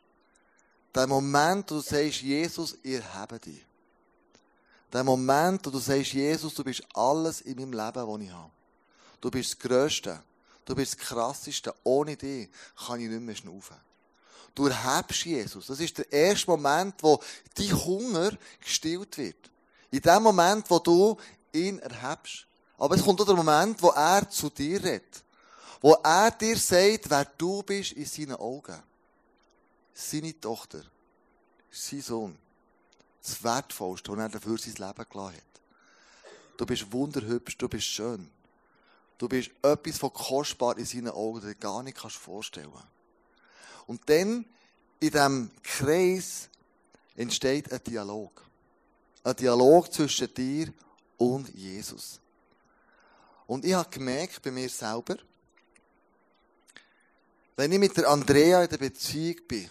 Der 0.94 1.06
Moment, 1.06 1.70
wo 1.70 1.76
du 1.76 1.80
sagst, 1.80 2.22
Jesus, 2.22 2.76
ihr 2.82 3.02
habt 3.14 3.46
dich. 3.46 3.64
Der 4.92 5.02
Moment, 5.02 5.64
wo 5.66 5.70
du 5.70 5.78
sagst, 5.78 6.12
Jesus, 6.12 6.54
du 6.54 6.62
bist 6.62 6.84
alles 6.94 7.40
in 7.40 7.56
meinem 7.56 7.72
Leben, 7.72 8.06
was 8.06 8.20
ich 8.20 8.30
habe. 8.30 8.50
Du 9.20 9.30
bist 9.30 9.52
das 9.52 9.58
Größte. 9.58 10.22
Du 10.64 10.74
bist 10.74 10.94
das 10.94 11.00
Krasseste. 11.00 11.74
Ohne 11.82 12.16
dich 12.16 12.48
kann 12.86 13.00
ich 13.00 13.08
nicht 13.08 13.20
mehr 13.20 13.34
schnaufen. 13.34 13.76
Du 14.54 14.66
erhebst 14.66 15.24
Jesus. 15.24 15.66
Das 15.66 15.80
ist 15.80 15.98
der 15.98 16.12
erste 16.12 16.50
Moment, 16.50 16.94
wo 17.02 17.20
dein 17.54 17.72
Hunger 17.84 18.32
gestillt 18.60 19.18
wird. 19.18 19.50
In 19.90 20.00
dem 20.00 20.22
Moment, 20.22 20.70
wo 20.70 20.78
du 20.78 21.16
ihn 21.52 21.78
erhebst. 21.80 22.46
Aber 22.78 22.94
es 22.94 23.02
kommt 23.02 23.20
auch 23.20 23.26
der 23.26 23.34
Moment, 23.34 23.82
wo 23.82 23.88
er 23.90 24.28
zu 24.28 24.50
dir 24.50 24.82
redet. 24.82 25.24
Wo 25.80 25.92
er 26.02 26.30
dir 26.30 26.56
sagt, 26.56 27.10
wer 27.10 27.24
du 27.24 27.62
bist 27.62 27.92
in 27.92 28.06
seinen 28.06 28.36
Augen. 28.36 28.82
Seine 29.92 30.38
Tochter. 30.40 30.82
Sein 31.70 32.00
Sohn. 32.00 32.38
Das 33.22 33.42
Wertvollste, 33.42 34.12
was 34.12 34.18
er 34.18 34.28
dafür 34.28 34.58
sein 34.58 34.74
Leben 34.74 35.06
gelassen 35.10 35.36
hat. 35.36 35.54
Du 36.56 36.66
bist 36.66 36.92
wunderhübsch, 36.92 37.56
du 37.58 37.68
bist 37.68 37.86
schön. 37.86 38.30
Du 39.18 39.28
bist 39.28 39.50
etwas 39.62 39.98
von 39.98 40.12
kostbar 40.12 40.78
in 40.78 40.84
seinen 40.84 41.08
Augen, 41.08 41.40
das 41.40 41.44
du 41.44 41.54
dir 41.54 41.60
gar 41.60 41.82
nicht 41.82 41.98
vorstellen 41.98 42.70
kannst. 42.72 42.93
Und 43.86 44.08
dann, 44.08 44.44
in 45.00 45.10
diesem 45.10 45.50
Kreis, 45.62 46.48
entsteht 47.16 47.72
ein 47.72 47.82
Dialog. 47.84 48.42
Ein 49.22 49.36
Dialog 49.36 49.92
zwischen 49.92 50.32
dir 50.34 50.72
und 51.16 51.48
Jesus. 51.54 52.20
Und 53.46 53.64
ich 53.64 53.74
habe 53.74 53.90
gemerkt 53.90 54.42
bei 54.42 54.50
mir 54.50 54.68
selber, 54.68 55.16
wenn 57.56 57.72
ich 57.72 57.78
mit 57.78 57.96
der 57.96 58.08
Andrea 58.08 58.64
in 58.64 58.68
der 58.68 58.78
Beziehung 58.78 59.36
bin, 59.46 59.68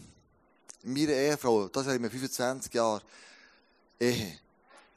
meine 0.83 1.13
Ehefrau, 1.13 1.67
das 1.67 1.87
haben 1.87 2.03
wir 2.03 2.11
25 2.11 2.73
Jahre 2.73 3.01
Ehe, 3.99 4.39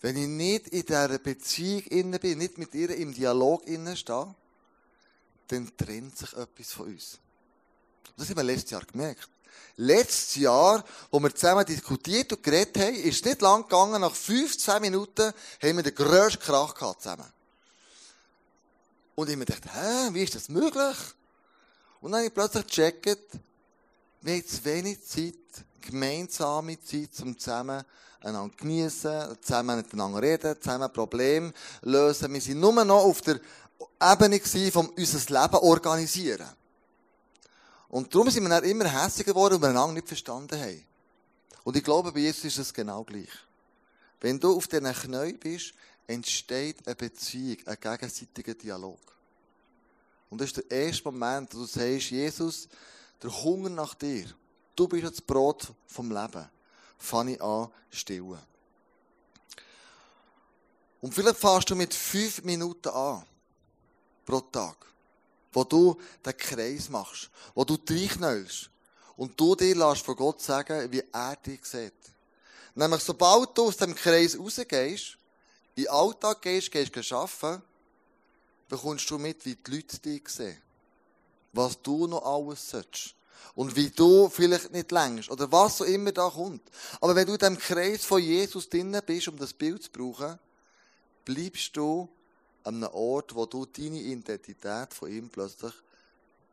wenn 0.00 0.16
ich 0.16 0.28
nicht 0.28 0.68
in 0.68 0.82
dieser 0.82 1.18
Beziehung 1.18 1.82
inne 1.84 2.18
bin, 2.18 2.38
nicht 2.38 2.58
mit 2.58 2.74
ihr 2.74 2.90
im 2.90 3.12
Dialog 3.12 3.66
inne 3.66 3.96
stehe, 3.96 4.34
dann 5.48 5.76
trennt 5.76 6.16
sich 6.16 6.32
etwas 6.34 6.72
von 6.72 6.86
uns. 6.86 7.18
Das 8.16 8.28
haben 8.28 8.36
wir 8.36 8.42
letztes 8.44 8.70
Jahr 8.70 8.84
gemerkt. 8.84 9.28
Letztes 9.78 10.36
Jahr, 10.36 10.82
wo 11.10 11.20
wir 11.20 11.34
zusammen 11.34 11.66
diskutiert 11.66 12.32
und 12.32 12.42
geredet 12.42 12.78
haben, 12.78 12.94
ist 12.94 13.16
es 13.16 13.24
nicht 13.24 13.42
lang 13.42 13.62
gegangen, 13.62 14.00
nach 14.00 14.14
15 14.14 14.80
Minuten 14.80 15.32
haben 15.62 15.76
wir 15.76 15.82
den 15.82 15.94
grössten 15.94 16.40
Krach 16.40 16.74
gehabt 16.74 17.02
zusammen. 17.02 17.30
Und 19.14 19.28
ich 19.28 19.36
mir 19.36 19.44
gedacht, 19.44 19.64
hä, 19.72 20.08
wie 20.12 20.22
ist 20.22 20.34
das 20.34 20.48
möglich? 20.48 20.96
Und 22.00 22.12
dann 22.12 22.20
habe 22.20 22.28
ich 22.28 22.34
plötzlich 22.34 22.66
gecheckt, 22.66 23.38
wir 24.22 24.34
haben 24.34 24.46
zu 24.46 24.64
wenig 24.64 25.04
Zeit, 25.04 25.34
gemeinsame 25.80 26.80
Zeit, 26.82 27.10
um 27.22 27.38
zusammen 27.38 27.84
einander 28.20 28.54
genießen, 28.56 29.36
zusammen 29.40 29.76
miteinander 29.76 30.20
reden, 30.20 30.60
zusammen 30.60 30.92
Probleme 30.92 31.52
lösen. 31.82 32.32
Wir 32.32 32.40
sind 32.40 32.60
nur 32.60 32.84
noch 32.84 33.04
auf 33.04 33.20
der 33.22 33.40
Ebene 34.02 34.40
von 34.70 34.88
unser 34.88 35.42
Leben 35.42 35.56
organisieren. 35.56 36.48
Und 37.96 38.14
darum 38.14 38.28
sind 38.28 38.42
wir 38.42 38.50
dann 38.50 38.64
immer 38.64 38.84
hässiger 38.84 39.32
geworden, 39.32 39.54
weil 39.54 39.72
wir 39.72 39.80
einander 39.80 39.94
nicht 39.94 40.06
verstanden 40.06 40.60
haben. 40.60 40.84
Und 41.64 41.78
ich 41.78 41.82
glaube, 41.82 42.12
bei 42.12 42.20
Jesus 42.20 42.44
ist 42.44 42.58
es 42.58 42.74
genau 42.74 43.02
gleich. 43.02 43.30
Wenn 44.20 44.38
du 44.38 44.54
auf 44.54 44.68
diesen 44.68 44.92
Knien 44.92 45.38
bist, 45.38 45.72
entsteht 46.06 46.86
eine 46.86 46.94
Beziehung, 46.94 47.56
ein 47.64 47.78
gegenseitiger 47.80 48.52
Dialog. 48.52 49.00
Und 50.28 50.42
das 50.42 50.48
ist 50.48 50.58
der 50.58 50.70
erste 50.70 51.04
Moment, 51.04 51.54
wo 51.54 51.60
du 51.60 51.64
sagst, 51.64 52.10
Jesus, 52.10 52.68
der 53.22 53.34
Hunger 53.42 53.70
nach 53.70 53.94
dir, 53.94 54.26
du 54.74 54.86
bist 54.86 55.04
das 55.04 55.22
Brot 55.22 55.72
vom 55.86 56.10
Leben, 56.10 56.50
fange 56.98 57.36
ich 57.36 57.42
an 57.42 57.70
stillen. 57.88 58.38
Und 61.00 61.14
vielleicht 61.14 61.38
fährst 61.38 61.70
du 61.70 61.74
mit 61.74 61.94
fünf 61.94 62.42
Minuten 62.42 62.90
an, 62.90 63.24
pro 64.26 64.40
Tag 64.40 64.86
wo 65.56 65.64
du 65.64 65.98
den 66.22 66.36
Kreis 66.36 66.90
machst, 66.90 67.30
wo 67.54 67.64
du 67.64 67.78
reinknällst 67.88 68.68
und 69.16 69.40
du 69.40 69.54
dir 69.54 69.74
lässt 69.74 70.04
von 70.04 70.14
Gott 70.14 70.42
sagen, 70.42 70.92
wie 70.92 71.02
er 71.10 71.34
dich 71.36 71.64
sieht. 71.64 71.94
Nämlich, 72.74 73.00
sobald 73.00 73.56
du 73.56 73.68
aus 73.68 73.78
dem 73.78 73.94
Kreis 73.94 74.38
rausgehst, 74.38 75.16
in 75.74 75.84
den 75.84 75.88
Alltag 75.88 76.42
gehst, 76.42 76.70
gehst 76.70 77.10
arbeiten, 77.10 77.62
bekommst 78.68 79.10
du 79.10 79.16
mit, 79.16 79.46
wie 79.46 79.56
die 79.56 79.70
Leute 79.76 79.98
dich 79.98 80.28
sehen. 80.28 80.60
Was 81.54 81.80
du 81.80 82.06
noch 82.06 82.22
alles 82.22 82.68
sollst. 82.68 83.14
Und 83.54 83.74
wie 83.76 83.88
du 83.88 84.28
vielleicht 84.28 84.72
nicht 84.72 84.92
längst. 84.92 85.30
Oder 85.30 85.50
was 85.50 85.78
so 85.78 85.84
immer 85.84 86.12
da 86.12 86.28
kommt. 86.28 86.68
Aber 87.00 87.16
wenn 87.16 87.26
du 87.26 87.32
in 87.32 87.38
dem 87.38 87.56
Kreis 87.56 88.04
von 88.04 88.20
Jesus 88.22 88.68
drinnen 88.68 89.00
bist, 89.06 89.28
um 89.28 89.38
das 89.38 89.54
Bild 89.54 89.84
zu 89.84 89.90
brauchen, 89.90 90.38
bleibst 91.24 91.74
du 91.78 92.10
an 92.66 92.82
einem 92.82 92.94
Ort, 92.94 93.34
wo 93.34 93.46
du 93.46 93.64
deine 93.64 94.00
Identität 94.00 94.92
von 94.92 95.10
ihm 95.10 95.28
plötzlich 95.28 95.72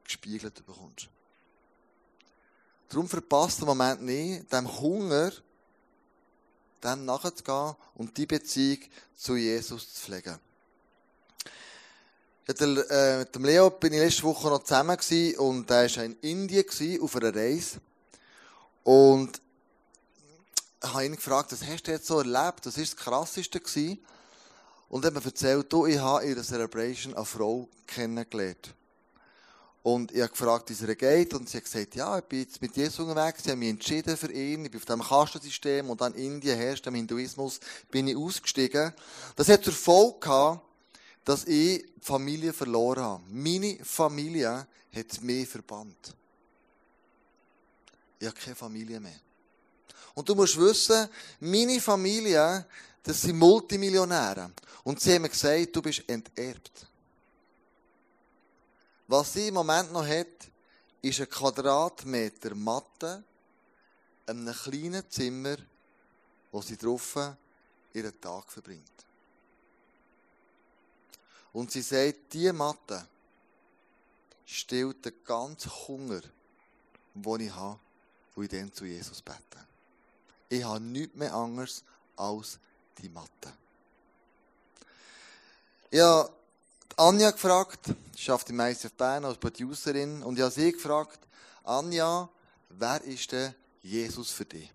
gespiegelt 0.04 0.66
bekommst. 0.66 1.10
Darum 2.90 3.10
verpasst 3.10 3.60
den 3.60 3.66
Moment 3.66 4.04
nicht, 4.04 4.54
dem 4.54 4.80
Hunger, 4.80 5.32
dem 6.84 7.06
nachzugehen 7.06 7.76
und 7.96 8.16
die 8.16 8.28
Beziehung 8.28 8.80
zu 9.16 9.36
Jesus 9.36 9.94
zu 9.94 10.02
pflegen. 10.02 10.38
Ja, 12.48 12.54
der, 12.54 12.92
äh, 12.92 13.20
mit 13.20 13.34
dem 13.34 13.46
Leo 13.46 13.70
bin 13.72 13.94
ich 13.94 14.00
letzte 14.00 14.24
Woche 14.24 14.50
noch 14.50 14.64
zusammen 14.64 14.98
gewesen, 14.98 15.40
und 15.40 15.72
er 15.72 15.96
war 15.96 16.04
in 16.04 16.18
Indien 16.20 16.68
gewesen, 16.68 17.02
auf 17.02 17.16
einer 17.16 17.34
Reise. 17.34 17.80
Und 18.84 19.42
ich 20.84 20.94
habe 20.94 21.06
ihn 21.06 21.16
gefragt, 21.16 21.54
was 21.54 21.66
hast 21.66 21.88
du 21.88 21.92
jetzt 21.92 22.06
so 22.06 22.20
erlebt? 22.20 22.66
Das 22.66 22.76
war 22.76 22.84
das 22.84 22.96
Krasseste 22.98 23.62
gewesen. 23.62 24.06
Und 24.94 25.04
er 25.04 25.08
hat 25.08 25.16
mir 25.16 25.26
erzählt, 25.26 25.74
du, 25.74 25.88
ich 25.88 25.98
habe 25.98 26.24
in 26.24 26.36
der 26.36 26.44
Celebration 26.44 27.16
eine 27.16 27.26
Frau 27.26 27.68
kennengelernt. 27.88 28.76
Und 29.82 30.12
ich 30.12 30.22
habe 30.22 30.30
gefragt, 30.30 30.70
wie 30.70 30.74
es 30.74 30.84
ihr 30.84 30.96
geht. 30.96 31.34
Und 31.34 31.50
sie 31.50 31.58
hat 31.58 31.64
gesagt, 31.64 31.96
ja, 31.96 32.20
ich 32.20 32.24
bin 32.26 32.42
jetzt 32.42 32.62
mit 32.62 32.78
Jesus 32.78 33.00
unterwegs. 33.00 33.44
Sie 33.44 33.50
haben 33.50 33.58
mich 33.58 33.72
entschieden 33.72 34.16
für 34.16 34.32
ihn. 34.32 34.66
Ich 34.66 34.70
bin 34.70 34.80
auf 34.80 34.86
dem 34.86 35.02
Kastensystem. 35.02 35.90
Und 35.90 36.00
dann 36.00 36.14
Indien 36.14 36.60
herrscht, 36.60 36.86
dem 36.86 36.94
Hinduismus, 36.94 37.60
bin 37.90 38.08
ich 38.08 38.16
ausgestiegen. 38.16 38.94
Das 39.36 39.50
hat 39.50 39.64
zur 39.64 39.74
Folge 39.74 40.20
gehabt, 40.20 40.62
dass 41.26 41.46
ich 41.46 41.82
die 41.82 41.86
Familie 42.00 42.54
verloren 42.54 43.04
habe. 43.04 43.24
Meine 43.32 43.80
Familie 43.84 44.68
hat 44.96 45.22
mich 45.24 45.50
verbannt. 45.50 46.14
Ich 48.20 48.28
habe 48.28 48.38
keine 48.40 48.56
Familie 48.56 49.00
mehr. 49.00 49.20
Und 50.14 50.30
du 50.30 50.36
musst 50.36 50.56
wissen, 50.60 51.10
meine 51.40 51.82
Familie 51.82 52.68
das 53.04 53.22
sind 53.22 53.38
Multimillionäre. 53.38 54.52
Und 54.84 55.00
sie 55.00 55.14
haben 55.14 55.30
gesagt, 55.30 55.76
du 55.76 55.82
bist 55.82 56.04
enterbt. 56.08 56.88
Was 59.08 59.34
sie 59.34 59.50
im 59.50 59.56
Moment 59.56 59.92
noch 59.92 60.08
hat, 60.08 60.28
ist 61.02 61.20
ein 61.20 61.30
Quadratmeter 61.30 62.56
Matte 62.56 63.24
in 64.28 64.48
einem 64.48 64.56
kleinen 64.56 65.10
Zimmer, 65.10 65.58
wo 66.52 66.62
sie 66.62 66.78
drauf 66.78 67.18
ihren 67.94 68.22
Tag 68.22 68.50
verbringt. 68.50 68.90
Und 71.52 71.72
sie 71.72 71.82
sagt, 71.82 72.34
diese 72.34 72.54
Matte 72.54 73.06
stillt 74.46 75.06
den 75.06 75.14
ganzen 75.26 75.72
Hunger, 75.88 76.22
den 77.14 77.40
ich 77.42 77.54
habe, 77.54 77.80
wo 78.34 78.42
ich 78.42 78.50
dann 78.50 78.72
zu 78.72 78.86
Jesus 78.86 79.22
bete. 79.22 79.40
Ich 80.50 80.64
habe 80.64 80.80
nichts 80.80 81.16
mehr 81.16 81.34
anderes 81.34 81.84
als 82.16 82.60
die. 83.02 83.12
Ich 85.92 86.00
habe 86.00 86.30
Anja 86.98 87.32
gefragt, 87.32 87.94
sie 88.16 88.32
arbeitet 88.32 88.50
im 88.50 88.60
ICF 88.60 88.94
Bern 88.94 89.26
als 89.26 89.38
Producerin, 89.38 90.24
und 90.24 90.38
ich 90.38 90.42
habe 90.42 90.52
sie 90.52 90.72
gefragt, 90.72 91.20
Anja, 91.64 92.30
wer 92.70 93.04
ist 93.04 93.32
denn 93.32 93.54
Jesus 93.82 94.32
für 94.32 94.46
dich? 94.46 94.72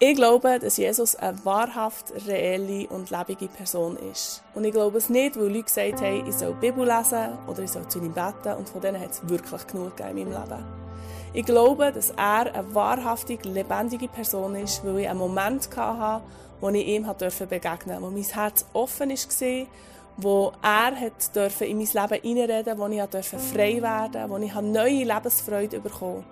Ich 0.00 0.14
glaube, 0.14 0.60
dass 0.60 0.76
Jesus 0.76 1.16
eine 1.16 1.44
wahrhaft 1.44 2.12
reelle 2.26 2.86
und 2.88 3.10
lebende 3.10 3.48
Person 3.48 3.96
ist. 3.96 4.44
Und 4.54 4.62
ich 4.62 4.72
glaube 4.72 4.98
es 4.98 5.08
nicht, 5.08 5.36
weil 5.36 5.48
Leute 5.48 5.64
gesagt 5.64 6.00
haben, 6.00 6.24
ich 6.24 6.36
soll 6.36 6.54
die 6.54 6.70
Bibel 6.70 6.86
lesen 6.86 7.36
oder 7.48 7.64
ich 7.64 7.70
soll 7.70 7.88
zu 7.88 7.98
ihm 7.98 8.12
beten 8.12 8.54
und 8.56 8.68
von 8.68 8.80
denen 8.80 9.00
hat 9.00 9.10
es 9.10 9.28
wirklich 9.28 9.66
genug 9.66 9.96
gegeben 9.96 10.18
in 10.18 10.30
meinem 10.30 10.48
Leben. 10.48 10.87
Ich 11.32 11.44
glaube, 11.44 11.92
dass 11.92 12.10
er 12.10 12.54
eine 12.54 12.74
wahrhaftig 12.74 13.44
lebendige 13.44 14.08
Person 14.08 14.54
ist, 14.56 14.84
weil 14.84 15.00
ich 15.00 15.08
einen 15.08 15.18
Moment 15.18 15.68
hatte, 15.76 16.24
wo 16.60 16.68
ich 16.70 16.86
ihm 16.86 17.02
begegnen 17.04 17.18
durfte, 17.18 18.02
wo 18.02 18.10
mein 18.10 18.22
Herz 18.22 18.64
offen 18.72 19.10
war, 19.10 19.66
wo 20.16 20.52
er 20.62 20.96
hat 20.96 21.60
in 21.60 21.78
mein 21.78 21.86
Leben 21.86 22.22
hineinreden 22.22 22.76
durfte, 22.76 22.78
wo 22.80 23.18
ich 23.18 23.42
frei 23.52 23.82
werden 23.82 24.12
durfte, 24.12 24.30
wo 24.30 24.36
ich 24.38 24.54
neue 24.54 25.04
Lebensfreude 25.04 25.80
bekommen 25.80 26.24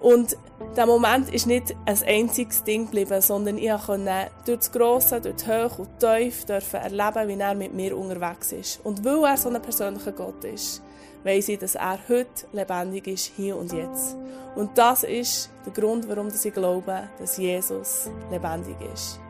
und 0.00 0.36
der 0.76 0.86
Moment 0.86 1.32
ist 1.32 1.46
nicht 1.46 1.74
ein 1.86 1.98
einziges 2.06 2.62
Ding 2.64 2.84
geblieben, 2.84 3.20
sondern 3.22 3.56
ich 3.56 3.70
konnte 3.86 4.30
durch 4.44 4.58
das 4.58 4.72
Grosse, 4.72 5.20
durch 5.20 5.36
die 5.36 5.46
Höhe 5.46 5.70
und 5.78 5.88
die 6.02 6.30
Tiefe 6.30 6.76
erleben, 6.76 7.28
wie 7.28 7.40
er 7.40 7.54
mit 7.54 7.72
mir 7.72 7.96
unterwegs 7.96 8.52
ist. 8.52 8.80
Und 8.84 9.04
weil 9.04 9.24
er 9.24 9.36
so 9.36 9.48
ein 9.48 9.60
persönlicher 9.60 10.12
Gott 10.12 10.44
ist, 10.44 10.82
weiss 11.26 11.48
ich, 11.48 11.58
dass 11.58 11.74
er 11.74 11.98
heute 12.08 12.46
lebendig 12.52 13.06
ist, 13.06 13.32
hier 13.36 13.56
und 13.56 13.72
jetzt. 13.72 14.16
Und 14.54 14.78
das 14.78 15.02
ist 15.02 15.50
der 15.66 15.72
Grund, 15.72 16.08
warum 16.08 16.28
ich 16.28 16.54
glaube, 16.54 17.10
dass 17.18 17.36
Jesus 17.36 18.08
lebendig 18.30 18.76
ist. 18.94 19.20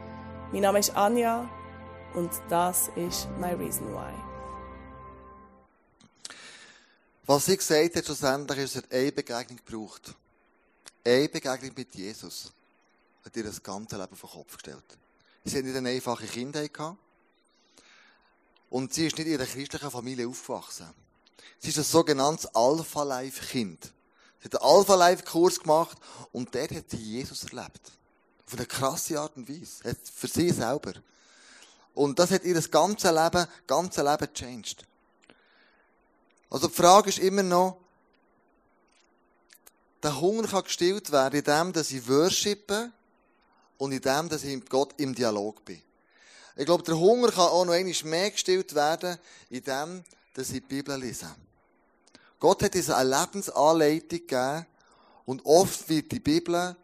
Mein 0.53 0.63
Name 0.63 0.79
ist 0.79 0.95
Anja 0.95 1.49
und 2.15 2.31
das 2.49 2.89
ist 2.95 3.29
my 3.41 3.53
reason 3.55 3.93
why. 3.93 4.13
Was 7.27 7.47
sie 7.47 7.57
gesagt 7.57 7.97
hat, 7.97 8.05
schlussendlich 8.05 8.59
ist, 8.61 8.77
dass 8.77 8.85
es 8.85 8.91
eine 8.93 9.11
Begegnung 9.11 9.59
gebraucht 9.65 10.15
eine 11.07 11.29
Begegnung 11.29 11.73
mit 11.77 11.95
Jesus 11.95 12.53
hat 13.25 13.37
ihr 13.37 13.45
das 13.45 13.63
ganze 13.63 13.97
Leben 13.97 14.13
auf 14.13 14.21
den 14.21 14.31
Kopf 14.31 14.55
gestellt. 14.55 14.99
Sie 15.45 15.57
hat 15.57 15.65
nicht 15.65 15.77
eine 15.77 15.91
einfache 15.91 16.27
Kindheit 16.27 16.75
gehabt. 16.75 16.99
Und 18.71 18.93
sie 18.93 19.07
ist 19.07 19.17
nicht 19.17 19.29
in 19.29 19.35
einer 19.35 19.47
christlichen 19.47 19.91
Familie 19.91 20.27
aufgewachsen. 20.27 20.89
Sie 21.59 21.71
ist 21.71 21.79
ein 21.79 21.85
sogenanntes 21.85 22.47
Alpha-Life-Kind. 22.55 23.93
Sie 24.41 24.45
hat 24.45 24.63
einen 24.63 24.71
Alpha-Life-Kurs 24.71 25.61
gemacht 25.61 25.99
und 26.33 26.55
dort 26.55 26.71
hat 26.71 26.91
sie 26.91 26.97
Jesus 26.97 27.45
erlebt. 27.45 27.93
Auf 28.47 28.55
eine 28.55 28.67
krasse 28.67 29.19
Art 29.21 29.37
und 29.37 29.49
Weise. 29.49 29.97
Für 30.15 30.29
sie 30.29 30.51
selber. 30.51 30.93
Und 31.95 32.19
das 32.19 32.31
hat 32.31 32.45
ihr 32.45 32.55
das 32.55 32.71
ganze 32.71 33.11
Leben, 33.11 33.47
ganze 33.67 34.03
Leben 34.03 34.33
changed. 34.35 34.85
Also 36.51 36.69
die 36.69 36.75
Frage 36.75 37.09
ist 37.09 37.19
immer 37.19 37.43
noch, 37.43 37.79
der 40.03 40.21
Hunger 40.21 40.47
kann 40.47 40.63
gestillt 40.63 41.11
werden, 41.11 41.37
indem 41.41 41.73
dass 41.73 41.91
ich 41.91 42.07
worshipe 42.07 42.93
und 43.79 43.93
indem 43.93 44.29
dass 44.29 44.45
ich 44.45 44.55
mit 44.55 44.71
Gott 44.71 44.95
im 44.99 45.15
Dialog 45.15 45.65
bin. 45.65 45.83
Ich 46.55 46.65
glaube, 46.65 46.85
der 46.85 46.97
Hunger 46.97 47.29
kann 47.33 47.49
auch 47.49 47.65
noch 47.65 47.73
einmal 47.73 47.95
mehr 48.05 48.31
gestillt 48.31 48.75
werden, 48.75 49.19
indem 49.51 50.05
dass 50.37 50.51
ich 50.51 50.57
die 50.57 50.61
Bibel 50.61 51.01
lese. 51.01 51.35
Gott 52.39 52.63
hat 52.63 52.77
uns 52.77 52.91
eine 52.91 53.09
Lebensanleitung 53.09 54.21
gegeben 54.21 54.67
und 55.25 55.41
oft 55.47 55.89
wird 55.89 56.13
die 56.13 56.21
Bibel 56.21 56.77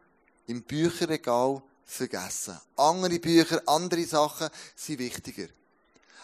im 0.46 0.62
Bücherregal 0.62 1.62
vergessen. 1.84 2.58
Andere 2.76 3.18
Bücher, 3.18 3.62
andere 3.66 4.04
Sachen 4.06 4.48
sind 4.74 4.98
wichtiger. 4.98 5.48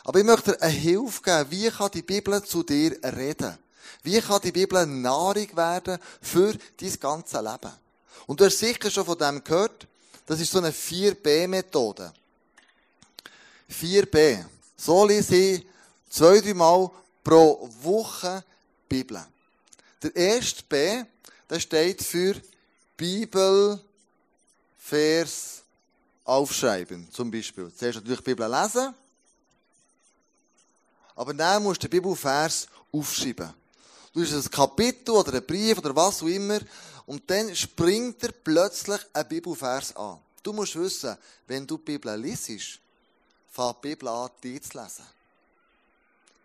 Aber 0.05 0.19
ich 0.19 0.25
möchte 0.25 0.53
dir 0.53 0.62
eine 0.62 0.73
Hilfe 0.73 1.23
geben. 1.23 1.51
Wie 1.51 1.71
kann 1.71 1.91
die 1.91 2.03
Bibel 2.03 2.43
zu 2.43 2.62
dir 2.62 2.99
reden? 3.03 3.59
Wie 4.03 4.21
kann 4.23 4.41
die 4.41 4.53
Bibel 4.53 4.87
Nahrung 4.87 5.55
werden 5.55 5.99
für 6.23 6.57
dein 6.81 6.99
ganze 6.99 7.43
Leben? 7.43 7.73
Und 8.27 8.41
du 8.41 8.47
hast 8.47 8.59
sicher 8.59 8.91
schon 8.91 9.05
von 9.05 9.19
dem 9.19 9.45
gehört. 9.45 9.87
Das 10.25 10.41
ist 10.41 10.51
so 10.51 10.59
eine 10.59 10.71
4b-Methode. 10.71 12.11
4b. 13.71 14.47
So 14.79 15.05
lese 15.05 15.37
ich 15.37 15.67
zwei, 16.09 16.41
drei 16.41 16.55
Mal 16.55 16.91
pro 17.22 17.68
Woche 17.83 18.44
Bibel. 18.88 19.24
Der 20.02 20.14
erste 20.14 20.62
B, 20.64 21.04
der 21.48 21.61
steht 21.61 22.02
für 22.02 22.35
Bibel, 22.96 23.81
Vers, 24.76 25.62
aufschreiben. 26.24 27.09
Zum 27.11 27.31
Beispiel. 27.31 27.72
Zuerst 27.74 27.96
natürlich 27.96 28.20
die 28.20 28.35
Bibel 28.35 28.50
lesen. 28.50 28.94
Aber 31.16 31.35
dann 31.35 31.62
musst 31.62 31.83
du 31.83 31.88
den 31.88 32.00
Bibelvers 32.00 32.68
aufschreiben. 32.92 33.52
Du 34.12 34.22
hast 34.22 34.33
ein 34.33 34.50
Kapitel 34.50 35.12
oder 35.12 35.33
einen 35.33 35.46
Brief 35.46 35.78
oder 35.78 35.94
was 35.94 36.22
auch 36.22 36.26
immer 36.26 36.61
und 37.07 37.28
dann 37.31 37.54
springt 37.57 38.22
er 38.22 38.33
plötzlich 38.33 39.00
ein 39.12 39.28
Bibelvers 39.28 39.96
an. 39.96 40.18
Du 40.42 40.52
musst 40.52 40.76
wissen, 40.76 41.16
wenn 41.46 41.66
du 41.66 41.76
die 41.78 41.85
Bibel 41.85 42.14
liest, 42.20 42.46
fängt 43.50 43.76
die 43.85 43.88
Bibel 43.88 44.09
an, 44.09 44.31
dich 44.42 44.62
zu 44.62 44.78
lesen. 44.78 45.04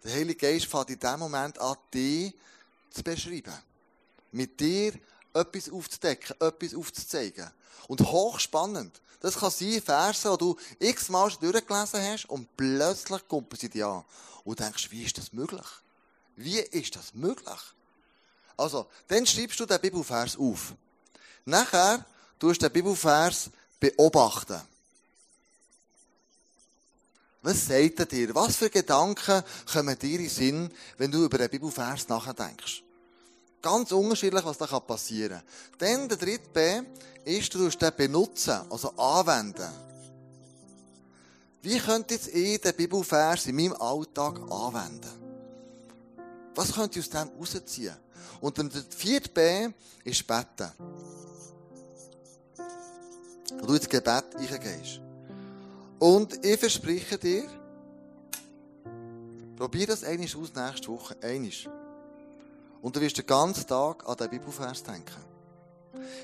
Der 0.04 0.14
Heilige 0.14 0.36
Geist 0.36 0.66
fängt 0.66 0.90
in 0.90 1.00
dem 1.00 1.20
Moment 1.20 1.60
an, 1.60 1.78
dich 1.94 2.34
zu 2.90 3.04
beschreiben. 3.04 3.54
Mit 4.32 4.60
dir 4.60 4.94
etwas 5.34 5.70
aufzudecken, 5.70 6.36
etwas 6.40 6.76
aufzuzeigen. 6.76 7.50
Und 7.88 8.02
hochspannend. 8.02 9.02
Das 9.20 9.38
kann 9.38 9.52
sein, 9.52 9.82
Verse, 9.82 10.30
die 10.30 10.38
du 10.38 10.58
x-mal 10.80 11.32
durchgelesen 11.40 12.02
hast 12.02 12.26
und 12.26 12.56
plötzlich 12.58 13.28
kommt 13.28 13.58
sie 13.58 13.70
dir 13.70 13.88
an. 13.88 14.06
Und 14.44 14.60
du 14.60 14.64
denkst, 14.64 14.92
wie 14.92 15.04
ist 15.04 15.18
das 15.18 15.32
möglich? 15.32 15.66
Wie 16.36 16.60
ist 16.60 16.96
das 16.96 17.14
möglich? 17.14 17.60
Also, 18.58 18.88
dann 19.08 19.26
schreibst 19.26 19.60
du 19.60 19.66
den 19.66 19.80
Bibelvers 19.80 20.38
auf. 20.38 20.74
Nachher 21.46 22.06
tust 22.40 22.62
du 22.62 22.68
den 22.68 22.74
Bibelvers 22.74 23.50
beobachten. 23.80 24.62
Was 27.44 27.68
sagt 27.68 28.00
er 28.00 28.06
dir? 28.06 28.34
Was 28.34 28.56
für 28.56 28.70
Gedanken 28.70 29.44
kommen 29.72 30.00
dir 30.00 30.20
in 30.20 30.30
Sinn, 30.30 30.72
wenn 30.98 31.12
du 31.12 31.26
über 31.26 31.38
den 31.38 31.50
Bibelvers 31.50 32.08
nachdenkst? 32.08 32.84
Ganz 33.62 33.92
unterschiedlich, 33.92 34.46
was 34.46 34.58
da 34.58 34.80
passieren 34.80 35.42
kann. 35.78 36.00
Dann 36.00 36.10
der 36.10 36.18
dritte 36.18 36.50
B 36.54 36.82
ist, 37.26 37.54
du 37.54 37.70
den 37.70 37.96
benutzen, 37.98 38.62
also 38.70 38.92
anwenden. 38.92 39.70
Wie 41.62 41.80
könnte 41.80 42.14
jetzt 42.14 42.30
ich 42.30 42.62
den 42.62 42.76
Bibelvers 42.76 43.46
in 43.46 43.56
meinem 43.58 43.74
Alltag 43.74 44.40
anwenden? 44.50 45.12
Was 46.56 46.74
könnt 46.74 46.96
ihr 46.96 47.02
aus 47.02 47.10
dem 47.10 47.30
rausziehen? 47.38 47.96
Und 48.40 48.58
dann 48.58 48.70
der 48.70 48.84
vierte 48.90 49.30
B 49.30 49.70
ist 50.06 50.26
Beten. 50.26 50.72
Wo 53.60 53.66
du 53.66 53.74
ins 53.74 53.90
Gebet 53.90 54.26
reingehst. 54.34 55.02
Und 56.04 56.46
ich 56.46 56.60
verspreche 56.60 57.18
dir, 57.18 57.46
probier 59.56 59.88
das 59.88 60.04
einmal 60.04 60.28
aus 60.28 60.54
nächste 60.54 60.90
Woche. 60.90 61.16
Einisch. 61.22 61.70
Und 62.82 62.94
du 62.94 63.00
wirst 63.00 63.18
den 63.20 63.26
ganzen 63.26 63.66
Tag 63.66 64.06
an 64.06 64.18
den 64.18 64.30
Bibelvers 64.30 64.84
denken. 64.84 65.24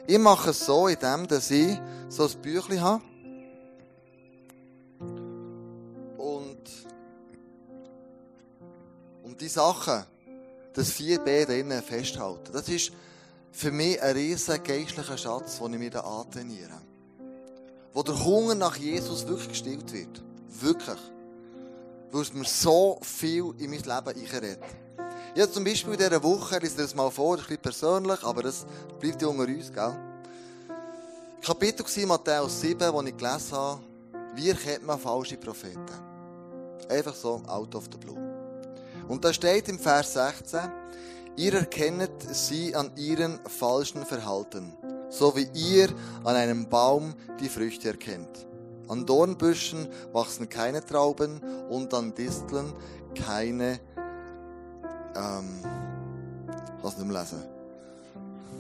Ich 0.06 0.20
mache 0.20 0.50
es 0.50 0.66
so, 0.66 0.90
indem 0.90 1.26
dass 1.30 1.50
ich 1.50 1.80
so 2.10 2.28
ein 2.28 2.42
Büchlein 2.42 2.82
habe. 2.82 3.04
Und, 6.18 6.70
und 9.24 9.40
die 9.40 9.48
Sachen, 9.48 10.04
das 10.74 10.92
4b 10.92 11.46
drinnen 11.46 11.82
festhalten. 11.82 12.52
Das 12.52 12.68
ist 12.68 12.92
für 13.54 13.72
mich 13.72 14.02
ein 14.02 14.14
riesiger 14.14 14.60
geistlicher 14.60 15.18
Schatz, 15.18 15.60
den 15.60 15.72
ich 15.72 15.80
mir 15.80 15.90
da 15.90 16.02
antrainiere. 16.02 16.89
Wo 18.00 18.04
der 18.04 18.24
Hunger 18.24 18.56
nach 18.56 18.78
Jesus 18.78 19.28
wirklich 19.28 19.50
gestillt 19.50 19.92
wird. 19.92 20.24
Wirklich. 20.62 21.00
Weil 22.10 22.22
es 22.22 22.34
mir 22.34 22.46
so 22.46 22.98
viel 23.02 23.54
in 23.58 23.72
mein 23.72 23.80
Leben 23.80 23.90
einredet. 23.92 24.64
Habe 25.38 25.52
zum 25.52 25.66
Beispiel 25.66 25.92
in 25.92 26.00
dieser 26.00 26.24
Woche, 26.24 26.56
ich 26.56 26.62
lese 26.62 26.78
das 26.78 26.96
mal 26.96 27.12
vor, 27.12 27.36
ein 27.36 27.42
bisschen 27.42 27.58
persönlich, 27.58 28.24
aber 28.24 28.44
das 28.44 28.66
bleibt 29.02 29.22
ja 29.22 29.28
unter 29.28 29.44
uns, 29.44 29.74
gell? 29.74 30.00
Kapitel 31.42 31.86
war 31.86 32.08
Matthäus 32.08 32.62
7, 32.62 32.94
wo 32.94 33.02
ich 33.02 33.18
gelesen 33.18 33.52
habe, 33.52 33.82
wie 34.34 34.48
erkennt 34.48 34.86
man 34.86 34.98
falsche 34.98 35.36
Propheten? 35.36 35.86
Einfach 36.88 37.16
so, 37.16 37.42
out 37.48 37.76
of 37.76 37.90
the 37.92 37.98
blue. 37.98 38.18
Und 39.10 39.26
da 39.26 39.34
steht 39.34 39.68
im 39.68 39.78
Vers 39.78 40.14
16, 40.14 40.72
ihr 41.36 41.54
erkennet 41.54 42.14
sie 42.34 42.74
an 42.74 42.92
ihren 42.96 43.42
falschen 43.46 44.06
Verhalten, 44.06 44.74
so 45.10 45.36
wie 45.36 45.50
ihr 45.54 45.90
an 46.24 46.36
einem 46.36 46.70
Baum 46.70 47.14
die 47.40 47.50
Früchte 47.50 47.90
erkennt. 47.90 48.48
An 48.88 49.06
Dornbüschen 49.06 49.88
wachsen 50.14 50.50
keine 50.50 50.84
Trauben 50.84 51.42
und 51.70 51.94
an 51.94 52.14
Disteln 52.16 52.74
keine, 53.16 53.80
ähm, 55.16 55.60
es 56.84 56.98
nicht 56.98 57.08
mehr 57.08 57.22
lesen. 57.22 57.44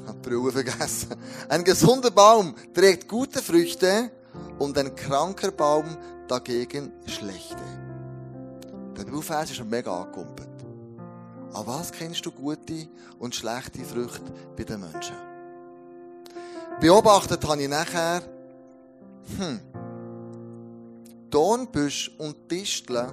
Die 0.08 0.30
Brille 0.30 0.52
vergessen. 0.52 1.16
Ein 1.50 1.64
gesunder 1.64 2.12
Baum 2.12 2.56
trägt 2.74 3.08
gute 3.08 3.42
Früchte 3.42 4.12
und 4.58 4.78
ein 4.78 4.96
kranker 4.96 5.52
Baum 5.52 5.98
dagegen 6.28 6.92
schlechte. 7.06 7.56
Der 8.98 9.04
Bibelfers 9.04 9.50
ist 9.50 9.58
schon 9.58 9.70
mega 9.70 9.96
angekumpelt. 10.02 10.50
An 11.54 11.66
was 11.66 11.92
kennst 11.92 12.26
du 12.26 12.32
gute 12.32 12.88
und 13.18 13.34
schlechte 13.34 13.84
Früchte 13.84 14.32
bei 14.56 14.64
den 14.64 14.82
Menschen? 14.82 15.16
Beobachtet 16.80 17.46
habe 17.46 17.62
ich 17.62 17.68
nachher, 17.68 18.22
hm, 19.38 19.60
Dornbüsch 21.30 22.10
und 22.18 22.50
Disteln 22.50 23.12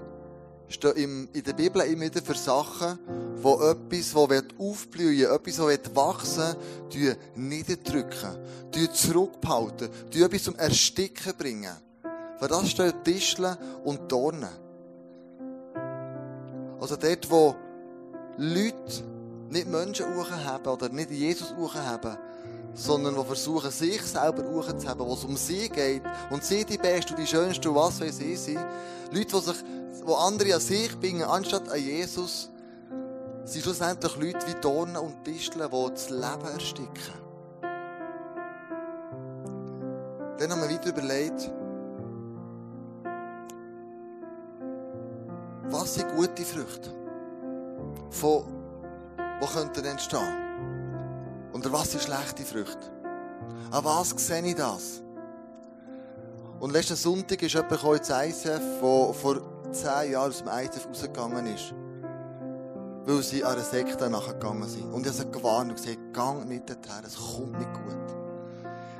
stehen 0.69 1.29
in 1.33 1.43
der 1.43 1.53
Bibel 1.53 1.83
immer 1.83 2.05
wieder 2.05 2.23
für 2.23 2.37
Sachen, 2.37 2.97
wo 3.43 3.61
etwas, 3.61 4.13
das 4.13 4.45
aufblühen 4.57 5.29
etwas, 5.29 5.57
das 5.57 5.97
wachsen 5.97 6.55
will, 6.93 7.17
niederdrücken, 7.35 8.39
zurückbehalten, 8.93 9.91
etwas 10.15 10.45
zum 10.45 10.55
Ersticken 10.55 11.35
bringen. 11.37 11.75
Für 12.39 12.47
das 12.47 12.71
stehen 12.71 12.95
Disteln 13.05 13.57
und 13.85 14.13
Dornen. 14.13 14.49
Also 16.81 16.95
dort, 16.95 17.29
wo 17.29 17.57
Leute 18.37 19.03
nicht 19.51 19.67
Menschen 19.67 20.07
haben 20.07 20.67
oder 20.67 20.89
nicht 20.89 21.11
Jesus 21.11 21.53
haben, 21.75 22.17
sondern 22.77 23.15
die 23.15 23.25
versuchen, 23.25 23.71
sich 23.71 24.03
selber 24.03 24.45
hochzuheben, 24.45 25.07
wo 25.07 25.15
es 25.15 25.25
um 25.25 25.37
sie 25.37 25.69
geht 25.69 26.03
und 26.31 26.45
sie 26.45 26.65
die 26.65 26.77
Beste 26.77 27.15
und 27.15 27.21
die 27.21 27.27
Schönste 27.27 27.71
und 27.71 27.77
was 27.77 28.01
weiß 28.01 28.21
ich 28.21 28.39
sind. 28.39 28.65
Leute, 29.11 29.35
die, 29.35 29.41
sich, 29.41 29.57
die 30.07 30.15
andere 30.15 30.55
an 30.55 30.61
sich 30.61 31.01
bringen, 31.01 31.23
anstatt 31.23 31.71
an 31.71 31.81
Jesus, 31.81 32.51
sind 33.45 33.63
schlussendlich 33.63 34.17
Leute 34.17 34.47
wie 34.47 34.61
Dornen 34.61 34.97
und 34.99 35.27
Disteln, 35.27 35.71
die 35.71 35.91
das 35.91 36.11
Leben 36.11 36.47
ersticken. 36.53 37.27
Dann 40.39 40.51
haben 40.51 40.61
wir 40.61 40.69
weiter 40.69 40.91
überlegt, 40.91 41.51
was 45.71 45.95
sind 45.95 46.15
gute 46.15 46.43
Früchte? 46.43 46.91
Von, 48.11 48.45
wo 49.41 49.47
könnten 49.47 49.85
entstehen? 49.85 50.46
Und 51.57 51.73
was 51.73 51.91
sind 51.91 52.03
schlechte 52.03 52.43
Früchte? 52.43 52.93
An 53.71 53.83
was 53.83 54.11
sehe 54.11 54.45
ich 54.45 54.57
das? 54.57 55.01
Und 56.61 56.71
letzten 56.71 56.97
Sonntag 56.97 57.41
ist 57.41 57.55
jemand 57.55 57.83
ins 57.83 58.11
ICF, 58.11 58.61
der 58.83 59.15
vor 59.15 59.41
zehn 59.73 60.13
Jahren 60.13 60.29
aus 60.29 60.43
dem 60.45 60.49
ICF 60.49 60.87
rausgegangen 60.87 61.47
ist. 61.47 61.73
Weil 63.07 63.23
sie 63.23 63.43
an 63.43 63.55
einer 63.55 63.63
Sekte 63.63 64.11
nachgegangen 64.11 64.69
sind. 64.69 64.93
Und 64.93 65.07
ich 65.07 65.19
habe 65.19 65.31
sie 65.31 65.33
gewarnt 65.33 65.71
und 65.71 65.77
gesagt, 65.77 66.13
gang 66.13 66.47
nicht 66.47 66.69
dorthin, 66.69 67.05
es 67.07 67.17
kommt 67.17 67.59
nicht 67.59 67.73
gut. 67.73 68.06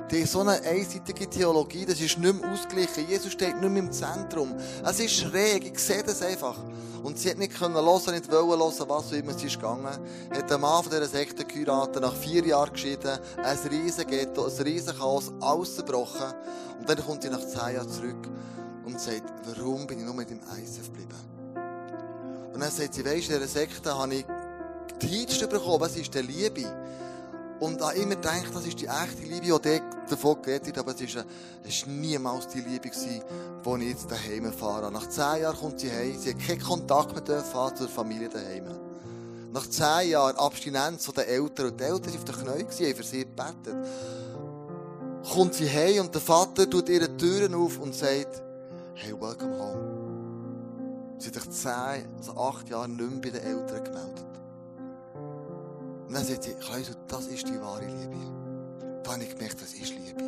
Die 0.09 0.25
so 0.25 0.39
eine 0.39 0.61
einseitige 0.61 1.29
Theologie, 1.29 1.85
das 1.85 1.99
ist 1.99 2.17
nicht 2.17 2.41
mehr 2.41 2.51
ausgeglichen. 2.51 3.09
Jesus 3.09 3.33
steht 3.33 3.59
nicht 3.59 3.69
mehr 3.69 3.83
im 3.83 3.91
Zentrum. 3.91 4.55
Es 4.85 4.99
ist 5.01 5.15
schräg, 5.15 5.65
ich 5.65 5.79
sehe 5.79 6.01
das 6.01 6.21
einfach. 6.21 6.57
Und 7.03 7.19
sie 7.19 7.29
hat 7.29 7.37
nicht 7.37 7.57
können 7.57 7.75
hören, 7.75 8.13
nicht 8.13 8.31
wollen 8.31 8.59
hören, 8.59 8.89
was 8.89 9.11
immer 9.11 9.33
sie 9.33 9.47
ist 9.47 9.55
gegangen. 9.55 9.85
Hat 9.85 10.59
Mann 10.59 10.83
von 10.83 10.91
dieser 10.91 11.07
Sekte 11.07 11.43
geheiratet, 11.43 12.01
nach 12.01 12.15
vier 12.15 12.45
Jahren 12.45 12.71
geschieden, 12.71 13.19
ein 13.43 13.57
riesen 13.69 14.07
Ghetto, 14.07 14.45
ein 14.45 14.61
riesen 14.63 14.97
Chaos, 14.97 15.31
ausgebrochen. 15.41 16.33
Und 16.79 16.89
dann 16.89 16.97
kommt 17.05 17.23
sie 17.23 17.29
nach 17.29 17.45
zehn 17.45 17.75
Jahren 17.75 17.89
zurück 17.89 18.29
und 18.85 19.01
sagt, 19.01 19.23
warum 19.45 19.87
bin 19.87 19.99
ich 19.99 20.05
nur 20.05 20.13
mit 20.13 20.29
dem 20.29 20.39
ISF 20.39 20.85
geblieben? 20.85 21.15
Und 22.53 22.61
dann 22.61 22.71
sagt 22.71 22.93
sie, 22.93 23.03
weisst, 23.03 23.29
in 23.29 23.35
dieser 23.35 23.47
Sekte 23.47 23.97
habe 23.97 24.15
ich 24.15 24.25
die 25.01 25.07
Hitste 25.07 25.47
bekommen, 25.47 25.81
was 25.81 25.95
ist 25.97 26.13
die 26.13 26.19
Liebe? 26.19 26.65
Und 27.59 27.81
habe 27.81 27.95
immer 27.97 28.15
gedacht, 28.15 28.51
das 28.53 28.67
ist 28.67 28.79
die 28.79 28.85
echte 28.85 29.23
Liebe, 29.23 29.59
die 29.59 29.81
davon 30.09 30.41
geredet 30.41 30.77
aber 30.77 30.93
es 30.99 31.15
war 31.15 31.23
niemals 31.87 32.47
die 32.49 32.61
Liebe, 32.61 32.89
gewesen, 32.89 33.23
die 33.65 33.83
ich 33.83 33.89
jetzt 33.89 34.11
daheim 34.11 34.53
fahre. 34.53 34.91
Nach 34.91 35.09
zehn 35.09 35.41
Jahren 35.41 35.57
kommt 35.57 35.79
sie 35.79 35.91
heim, 35.91 36.17
sie 36.19 36.33
hat 36.33 36.39
keinen 36.39 36.61
Kontakt 36.61 37.15
mit 37.15 37.27
der 37.27 37.43
zur 37.43 37.87
Familie 37.87 38.29
daheim. 38.29 38.65
Nach 39.51 39.67
zehn 39.67 40.11
Jahren 40.11 40.35
Abstinenz 40.35 41.11
der 41.11 41.27
Eltern, 41.27 41.71
und 41.71 41.79
die 41.79 41.83
Eltern 41.83 42.13
waren 42.13 42.17
auf 42.17 42.23
den 42.25 42.35
Knien, 42.35 42.89
haben 42.89 42.95
für 42.95 43.03
sie 43.03 43.25
gebetet, 43.25 43.75
kommt 45.33 45.53
sie 45.55 45.69
heim 45.69 46.05
und 46.05 46.13
der 46.13 46.21
Vater 46.21 46.69
tut 46.69 46.89
ihre 46.89 47.15
Türen 47.17 47.55
auf 47.55 47.79
und 47.79 47.95
sagt, 47.95 48.43
hey, 48.93 49.13
welcome 49.19 49.57
home. 49.57 49.97
Sie 51.17 51.27
hat 51.27 51.33
sich 51.33 51.49
zehn, 51.49 52.07
also 52.17 52.37
acht 52.37 52.69
Jahre 52.69 52.87
nicht 52.87 52.99
mehr 52.99 53.19
bei 53.19 53.29
den 53.31 53.41
Eltern 53.41 53.83
gemeldet. 53.83 54.25
Und 56.07 56.13
dann 56.13 56.23
sagt 56.23 56.43
sie, 56.43 56.53
Kleusel, 56.53 56.95
das 57.07 57.27
ist 57.27 57.47
die 57.47 57.59
wahre 57.59 57.85
Liebe. 57.85 58.15
Da 59.03 59.13
habe 59.13 59.23
ich 59.23 59.29
gemerkt, 59.29 59.61
das 59.61 59.73
ist 59.73 59.89
Liebe. 59.89 60.23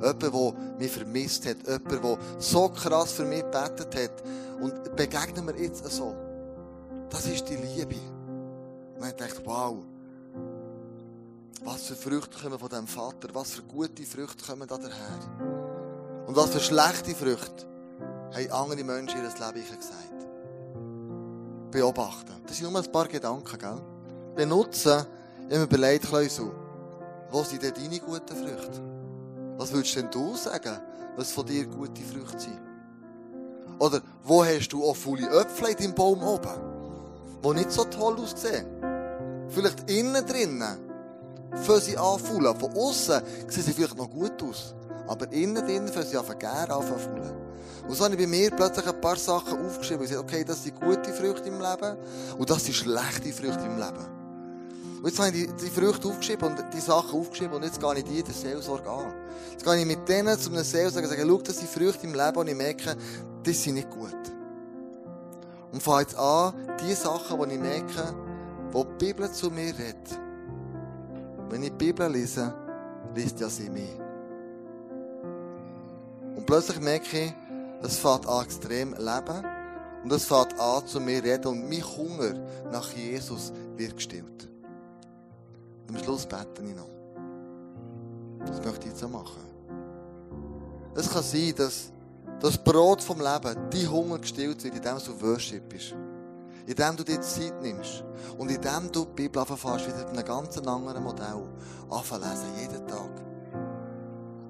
Jemand, 0.00 0.22
der 0.22 0.54
mich 0.78 0.92
vermisst 0.92 1.46
hat. 1.46 1.56
Jemand, 1.66 2.04
der 2.04 2.18
so 2.38 2.68
krass 2.68 3.12
für 3.12 3.24
mich 3.24 3.42
gebetet 3.42 3.94
hat. 3.94 4.22
Und 4.60 4.96
begegnen 4.96 5.46
wir 5.46 5.56
jetzt 5.60 5.84
so. 5.90 6.14
Das 7.08 7.26
ist 7.26 7.48
die 7.48 7.56
Liebe. 7.56 7.96
Und 8.94 9.02
dann 9.02 9.16
dachte 9.16 9.40
ich, 9.40 9.46
wow. 9.46 9.78
Was 11.64 11.82
für 11.82 11.96
Früchte 11.96 12.38
kommen 12.40 12.58
von 12.58 12.68
diesem 12.68 12.86
Vater? 12.86 13.28
Was 13.32 13.52
für 13.52 13.62
gute 13.62 14.04
Früchte 14.04 14.44
kommen 14.46 14.66
da 14.66 14.78
daher? 14.78 16.26
Und 16.26 16.36
was 16.36 16.50
für 16.50 16.60
schlechte 16.60 17.14
Früchte 17.14 17.66
haben 18.32 18.50
andere 18.52 18.84
Menschen 18.84 19.18
in 19.18 19.26
ihr 19.26 19.52
Leben 19.52 19.76
gesagt? 19.76 20.26
Beobachten. 21.70 22.32
Das 22.46 22.56
sind 22.56 22.70
nur 22.70 22.80
ein 22.80 22.92
paar 22.92 23.08
Gedanken, 23.08 23.58
gell? 23.58 23.80
Benutzen, 24.34 25.06
ich 25.48 25.56
habe 25.56 25.66
mir 25.66 25.76
überlegt, 25.76 26.06
Kleusel, 26.06 26.50
wo 27.30 27.42
sind 27.42 27.62
denn 27.62 27.74
deine 27.74 27.98
guten 28.00 28.36
Früchte? 28.36 28.80
Was 29.56 29.72
würdest 29.72 29.96
denn 29.96 30.10
du 30.10 30.34
sagen, 30.36 30.78
was 31.16 31.32
von 31.32 31.46
dir 31.46 31.66
gute 31.66 32.02
Früchte 32.02 32.38
sind? 32.38 32.60
Oder 33.78 34.00
wo 34.24 34.44
hast 34.44 34.68
du 34.68 34.84
auch 34.84 34.96
viele 34.96 35.28
Äpfel 35.28 35.70
in 35.70 35.76
deinem 35.76 35.94
Baum 35.94 36.22
oben, 36.22 36.48
die 37.42 37.54
nicht 37.54 37.72
so 37.72 37.84
toll 37.84 38.16
aussehen? 38.20 38.66
Vielleicht 39.48 39.90
innen 39.90 40.24
drinnen 40.24 40.78
fangen 41.62 41.80
sie 41.80 41.96
an 41.96 42.18
Von 42.18 42.72
außen 42.76 43.22
sehen 43.48 43.62
sie 43.62 43.72
vielleicht 43.72 43.96
noch 43.96 44.10
gut 44.10 44.42
aus. 44.42 44.74
Aber 45.08 45.30
innen 45.32 45.66
drinnen 45.66 45.88
fangen 45.88 46.06
sie 46.06 46.16
an 46.16 46.38
gären, 46.38 46.70
an 46.70 46.84
Und 47.88 47.94
so 47.94 48.04
habe 48.04 48.14
ich 48.14 48.20
bei 48.20 48.26
mir 48.26 48.50
plötzlich 48.50 48.86
ein 48.86 49.00
paar 49.00 49.16
Sachen 49.16 49.66
aufgeschrieben 49.66 50.02
und 50.02 50.08
gesagt, 50.08 50.24
okay, 50.24 50.44
das 50.44 50.62
sind 50.62 50.80
gute 50.80 51.12
Früchte 51.12 51.48
im 51.48 51.60
Leben 51.60 51.96
und 52.38 52.48
das 52.48 52.64
sind 52.64 52.74
schlechte 52.74 53.32
Früchte 53.32 53.64
im 53.64 53.78
Leben. 53.78 54.19
Und 55.00 55.06
jetzt 55.06 55.18
habe 55.18 55.30
ich 55.30 55.46
die, 55.46 55.64
die 55.64 55.70
Früchte 55.70 56.08
aufgeschrieben 56.08 56.50
und 56.50 56.74
die 56.74 56.80
Sachen 56.80 57.18
aufgeschrieben 57.18 57.56
und 57.56 57.62
jetzt 57.62 57.80
gehe 57.80 57.94
ich 57.94 58.04
die 58.04 58.18
in 58.18 58.24
der 58.24 58.34
Seelsorge 58.34 58.90
an. 58.90 59.14
Jetzt 59.50 59.64
gehe 59.64 59.78
ich 59.78 59.86
mit 59.86 60.06
denen 60.06 60.38
zu 60.38 60.50
einem 60.50 60.62
Seelsorger 60.62 61.08
und 61.08 61.16
sage, 61.16 61.26
schau, 61.26 61.38
das 61.38 61.56
sind 61.56 61.70
Früchte 61.70 62.06
im 62.06 62.14
Leben 62.14 62.36
und 62.36 62.48
ich 62.48 62.54
merke, 62.54 62.96
das 63.42 63.62
sind 63.62 63.74
nicht 63.76 63.88
gut. 63.88 64.14
Und 65.72 65.82
fange 65.82 66.02
jetzt 66.02 66.18
an, 66.18 66.52
die 66.82 66.92
Sachen, 66.92 67.40
die 67.40 67.54
ich 67.54 67.60
merke, 67.60 68.14
wo 68.72 68.84
die 68.84 69.06
Bibel 69.06 69.32
zu 69.32 69.50
mir 69.50 69.72
redet. 69.78 70.20
Wenn 71.48 71.62
ich 71.62 71.70
die 71.70 71.76
Bibel 71.76 72.10
lese, 72.10 72.52
liest 73.14 73.40
ja 73.40 73.48
sie 73.48 73.70
mich. 73.70 73.98
Und 76.36 76.44
plötzlich 76.44 76.78
merke 76.78 77.18
ich, 77.18 77.34
es 77.82 77.96
fängt 77.96 78.28
an 78.28 78.44
extrem 78.44 78.92
leben 78.92 79.46
und 80.04 80.12
es 80.12 80.26
fängt 80.26 80.60
an 80.60 80.86
zu 80.86 81.00
mir 81.00 81.24
reden 81.24 81.46
und 81.46 81.70
mein 81.70 81.82
Hunger 81.82 82.34
nach 82.70 82.90
Jesus 82.92 83.50
wird 83.76 83.96
gestillt. 83.96 84.49
Am 85.90 85.98
Schluss 85.98 86.24
bete 86.24 86.62
ich 86.62 86.76
noch. 86.76 86.88
Das 88.46 88.64
möchte 88.64 88.86
ich 88.86 88.92
jetzt 88.92 89.02
auch 89.02 89.10
machen. 89.10 89.42
Es 90.94 91.10
kann 91.10 91.24
sein, 91.24 91.52
dass 91.56 91.90
das 92.38 92.56
Brot 92.58 93.02
vom 93.02 93.18
Leben, 93.18 93.56
dein 93.70 93.90
Hunger 93.90 94.18
gestillt 94.20 94.62
wird, 94.62 94.76
indem 94.76 94.98
du 94.98 95.20
Worship 95.20 95.68
bist. 95.68 95.96
Indem 96.64 96.96
du 96.96 97.02
dir 97.02 97.20
Zeit 97.20 97.60
nimmst. 97.60 98.04
Und 98.38 98.52
indem 98.52 98.92
du 98.92 99.04
die 99.04 99.22
Bibel 99.22 99.40
anfängst, 99.40 99.88
wieder 99.88 99.98
mit 99.98 100.08
einem 100.10 100.24
ganz 100.24 100.58
anderen 100.58 101.02
Modell 101.02 101.42
anfangen 101.90 102.38
jeden 102.56 102.86
Tag. 102.86 103.10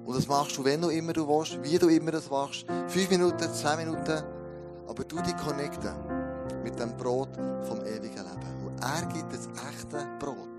Und 0.05 0.15
das 0.15 0.27
machst 0.27 0.55
du, 0.57 0.63
wenn 0.63 0.81
du 0.81 0.89
immer 0.89 1.13
du 1.13 1.27
willst, 1.27 1.59
wie 1.63 1.79
du 1.79 1.87
immer 1.87 2.11
das 2.11 2.29
machst. 2.29 2.67
Fünf 2.87 3.09
Minuten, 3.09 3.51
zwei 3.51 3.77
Minuten. 3.77 4.23
Aber 4.87 5.03
du 5.03 5.19
dich 5.21 5.35
connecten 5.37 6.10
mit 6.63 6.79
dem 6.79 6.95
Brot 6.97 7.29
vom 7.63 7.79
ewigen 7.81 8.15
Leben. 8.15 8.65
Und 8.65 8.79
er 8.83 9.05
gibt 9.07 9.33
das 9.33 9.47
echte 9.69 10.07
Brot 10.19 10.51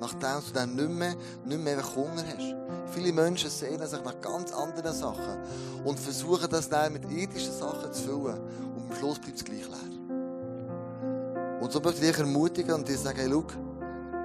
nachdem 0.00 0.42
du 0.46 0.52
dann 0.52 0.74
nicht 0.74 0.90
mehr, 0.90 1.14
nicht 1.44 1.62
mehr 1.62 1.82
Hunger 1.94 2.22
hast. 2.26 2.54
Viele 2.92 3.12
Menschen 3.12 3.50
sehnen 3.50 3.86
sich 3.86 4.02
nach 4.02 4.20
ganz 4.20 4.52
anderen 4.52 4.94
Sachen 4.94 5.38
und 5.84 5.98
versuchen 5.98 6.48
das 6.50 6.68
dann 6.68 6.92
mit 6.92 7.10
irdischen 7.10 7.52
Sachen 7.52 7.92
zu 7.92 8.02
füllen. 8.02 8.40
Und 8.74 8.90
am 8.90 8.96
Schluss 8.96 9.18
bleibt 9.18 9.36
es 9.36 9.44
gleich 9.44 9.66
leer. 9.66 11.60
Und 11.60 11.72
so 11.72 11.80
möchte 11.80 12.04
ich 12.04 12.10
dich 12.10 12.18
ermutigen 12.18 12.74
und 12.74 12.88
dir 12.88 12.98
sagen, 12.98 13.18
hey, 13.18 13.30
schau, 13.30 13.44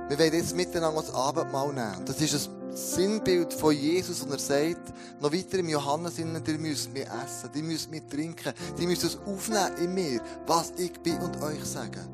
wir 0.10 0.20
wollen 0.20 0.34
jetzt 0.34 0.56
miteinander 0.56 1.02
das 1.02 1.14
Abendmahl 1.14 1.74
nehmen. 1.74 2.06
Das 2.06 2.20
ist 2.20 2.34
das 2.34 2.50
Sinnbild 2.74 3.54
von 3.54 3.76
Jesus 3.76 4.22
und 4.22 4.32
er 4.32 4.40
sagt, 4.40 4.94
noch 5.20 5.34
weiter 5.34 5.60
im 5.60 5.70
Johannes, 5.70 6.20
ihr 6.20 6.26
müsst 6.26 6.94
mich 6.94 7.06
essen, 7.06 7.50
ihr 7.54 7.64
müsst 7.64 7.92
mich 7.92 8.04
trinken, 8.10 8.54
ihr 8.80 8.88
müsst 8.88 9.04
es 9.04 9.18
aufnehmen 9.26 9.78
in 9.78 9.94
mir, 9.94 10.22
was 10.48 10.72
ich 10.78 10.94
bin 11.02 11.18
und 11.20 11.42
euch 11.42 11.64
sagen. 11.66 12.08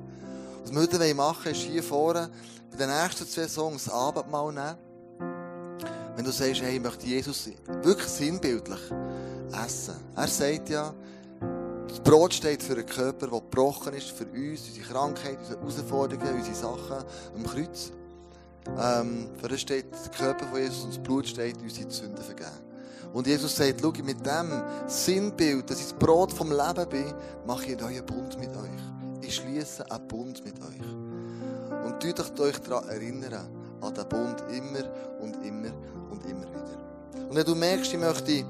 Was 0.63 0.71
wir 0.71 0.81
heute 0.81 1.15
machen 1.15 1.51
ist 1.51 1.61
hier 1.61 1.83
vorne, 1.83 2.29
bei 2.71 2.77
den 2.77 2.89
nächsten 2.89 3.27
zwei 3.27 3.47
Songs 3.47 3.85
das 3.85 3.93
Abendmahl 3.93 4.51
nehmen. 4.51 4.77
Wenn 6.15 6.25
du 6.25 6.31
sagst, 6.31 6.61
hey, 6.61 6.77
ich 6.77 6.81
möchte 6.81 7.05
Jesus 7.05 7.49
wirklich 7.83 8.07
sinnbildlich 8.07 8.79
essen. 9.65 9.95
Er 10.15 10.27
sagt 10.27 10.69
ja, 10.69 10.93
das 11.87 11.99
Brot 11.99 12.33
steht 12.33 12.61
für 12.63 12.73
einen 12.73 12.85
Körper, 12.85 13.27
der 13.27 13.39
gebrochen 13.39 13.93
ist, 13.93 14.09
für 14.09 14.25
uns, 14.25 14.67
unsere 14.67 14.87
Krankheit, 14.87 15.37
unsere 15.61 15.87
Herausforderungen, 15.87 16.35
unsere 16.35 16.55
Sachen 16.55 17.05
am 17.35 17.43
Kreuz. 17.45 17.91
Ähm, 18.79 19.29
für 19.39 19.47
das 19.47 19.61
steht 19.61 19.85
der 19.91 20.11
Körper 20.11 20.45
von 20.47 20.59
Jesus 20.59 20.83
und 20.83 20.95
das 20.95 21.03
Blut 21.03 21.27
steht, 21.27 21.57
unsere 21.61 21.89
Sünden 21.89 22.23
vergeben. 22.23 22.51
Und 23.13 23.25
Jesus 23.25 23.55
sagt, 23.55 23.81
schau, 23.81 23.93
mit 24.03 24.25
dem 24.25 24.63
Sinnbild, 24.87 25.69
dass 25.69 25.79
ich 25.79 25.87
das 25.87 25.93
Brot 25.93 26.31
vom 26.31 26.51
Leben 26.51 26.89
bin, 26.89 27.13
mache 27.45 27.65
ich 27.65 27.71
einen 27.71 27.81
neuen 27.81 28.05
Bund 28.05 28.39
mit 28.39 28.49
euch. 28.49 28.81
Ich 29.21 29.35
schließe 29.35 29.89
einen 29.89 30.07
Bund 30.07 30.43
mit 30.45 30.55
euch. 30.61 31.85
Und 31.85 31.99
tut 31.99 32.39
euch 32.39 32.59
daran 32.59 32.87
erinnern, 32.89 33.47
an 33.81 33.93
den 33.93 34.09
Bund 34.09 34.43
immer 34.51 34.83
und 35.19 35.35
immer 35.45 35.71
und 36.09 36.25
immer 36.25 36.47
wieder. 36.47 37.27
Und 37.29 37.35
wenn 37.35 37.45
du 37.45 37.55
merkst, 37.55 37.93
ich 37.93 37.99
möchte 37.99 38.45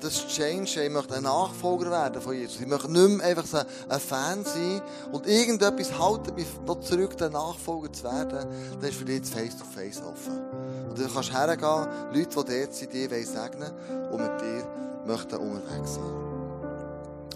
das 0.00 0.26
Change, 0.28 0.84
ich 0.84 0.90
möchte 0.90 1.14
ein 1.14 1.22
Nachfolger 1.22 1.90
werden 1.90 2.20
von 2.20 2.34
Jesus. 2.34 2.60
Ich 2.60 2.66
möchte 2.66 2.90
nicht 2.90 3.08
mehr 3.08 3.26
einfach 3.26 3.46
so 3.46 3.58
ein 3.58 4.00
Fan 4.00 4.44
sein 4.44 4.80
und 5.12 5.26
irgendetwas 5.26 5.98
halten 5.98 6.34
mich 6.34 6.46
noch 6.66 6.80
zurück, 6.80 7.16
der 7.16 7.30
Nachfolger 7.30 7.92
zu 7.92 8.04
werden, 8.04 8.48
dann 8.80 8.90
ist 8.90 8.98
für 8.98 9.04
dich 9.04 9.20
das 9.20 9.30
Face-to-Face 9.30 10.00
-face 10.00 10.10
offen. 10.10 10.40
Und 10.88 10.98
du 10.98 11.08
kannst 11.08 11.32
hergehen, 11.32 11.86
Leute, 12.12 12.44
die 12.44 12.60
dort 12.60 12.74
sind, 12.74 12.92
die 12.92 13.10
wollen 13.10 13.26
segnen 13.26 13.70
und 14.10 14.20
mit 14.20 14.40
dir 14.40 14.66
möchten 15.06 15.36
unterwegs 15.36 15.94
sein. 15.94 16.30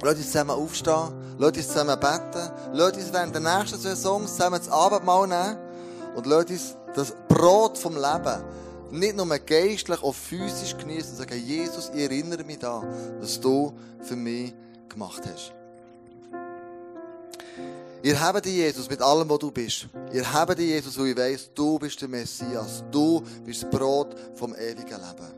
Lass 0.02 0.14
uns 0.16 0.26
zusammen 0.26 0.50
aufstehen, 0.50 1.36
lass 1.38 1.56
uns 1.56 1.68
zusammen 1.68 1.98
beten, 2.00 2.50
lass 2.72 2.92
uns 2.92 3.12
während 3.12 3.34
der 3.34 3.58
nächsten 3.58 3.96
Songs 3.96 4.34
zusammen 4.34 4.58
das 4.58 4.68
Abendmahl 4.68 5.26
nehmen 5.26 5.58
und 6.14 6.26
lass 6.26 6.46
uns 6.46 6.76
das 6.94 7.14
Brot 7.28 7.78
vom 7.78 7.94
Leben 7.94 8.42
nicht 8.94 9.16
nur 9.16 9.26
geistlich, 9.38 10.02
auch 10.02 10.14
physisch 10.14 10.76
genießen 10.76 11.10
und 11.10 11.16
sagen, 11.16 11.42
Jesus, 11.44 11.90
ich 11.94 12.02
erinnere 12.02 12.44
mich 12.44 12.58
daran, 12.58 12.88
was 13.20 13.40
du 13.40 13.72
für 14.00 14.16
mich 14.16 14.54
gemacht 14.88 15.22
hast. 15.26 15.52
Ihr 18.02 18.20
habt 18.20 18.44
dich, 18.44 18.54
Jesus, 18.54 18.90
mit 18.90 19.00
allem, 19.00 19.28
was 19.30 19.38
du 19.38 19.50
bist. 19.50 19.88
Ihr 20.12 20.30
habt 20.30 20.58
dich, 20.58 20.68
Jesus, 20.68 20.98
wo 20.98 21.04
ich 21.04 21.16
weiss, 21.16 21.50
du 21.54 21.78
bist 21.78 22.00
der 22.02 22.08
Messias. 22.08 22.84
Du 22.90 23.22
bist 23.44 23.62
das 23.62 23.70
Brot 23.70 24.14
vom 24.34 24.54
ewigen 24.54 25.00
Leben. 25.00 25.32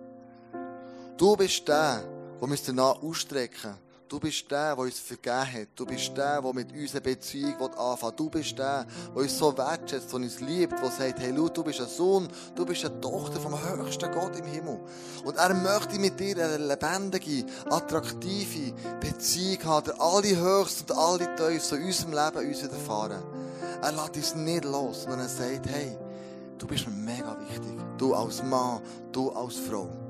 Du 1.17 1.37
bist 1.37 1.67
der, 1.69 2.03
der 2.41 2.49
wir 2.49 2.59
danach 2.67 3.01
ausstrecken 3.03 3.77
Du 4.09 4.21
bist 4.21 4.49
der, 4.53 4.77
der 4.77 4.85
uns 4.85 5.01
vergeben 5.01 5.53
hat. 5.53 5.69
Du 5.75 5.85
bist 5.85 6.17
der, 6.17 6.41
der 6.41 6.53
mit 6.55 6.73
uns 6.73 6.93
eine 6.93 7.01
Beziehung 7.01 7.57
anfangen 7.77 8.01
will. 8.03 8.17
Du 8.17 8.31
bist 8.31 8.57
der, 8.57 8.87
der 9.09 9.17
uns 9.17 9.37
so 9.37 9.57
wertschätzt, 9.59 10.13
der 10.13 10.21
uns 10.21 10.41
liebt, 10.41 10.81
der 10.81 10.91
sagt, 10.93 11.19
hey, 11.19 11.33
du 11.33 11.65
bist 11.65 11.81
ein 11.81 11.89
Sohn, 11.89 12.29
du 12.55 12.65
bist 12.65 12.85
eine 12.85 13.01
Tochter 13.01 13.41
vom 13.41 13.59
höchsten 13.61 14.13
Gott 14.13 14.39
im 14.39 14.45
Himmel. 14.45 14.79
Und 15.25 15.37
er 15.37 15.53
möchte 15.55 15.99
mit 15.99 16.21
dir 16.21 16.37
eine 16.37 16.59
lebendige, 16.59 17.47
attraktive 17.69 18.73
Beziehung 19.01 19.65
haben, 19.65 19.87
der 19.87 20.01
alle 20.01 20.37
Höchsten 20.37 20.93
und 20.93 20.99
alle 20.99 21.35
Tiefsten 21.35 21.79
in 21.79 21.87
unserem 21.87 22.13
Leben 22.13 22.49
uns 22.49 22.63
widerfahren. 22.63 23.23
Er 23.83 23.93
lässt 23.93 24.17
uns 24.17 24.35
nicht 24.37 24.65
los, 24.65 25.03
sondern 25.03 25.21
er 25.21 25.29
sagt, 25.29 25.67
hey, 25.69 25.99
du 26.59 26.67
bist 26.69 26.87
mir 26.87 26.95
mega 26.95 27.37
wichtig. 27.41 27.77
Du 27.99 28.15
als 28.15 28.41
Mann, 28.45 28.81
du 29.11 29.31
als 29.31 29.57
Frau 29.57 30.06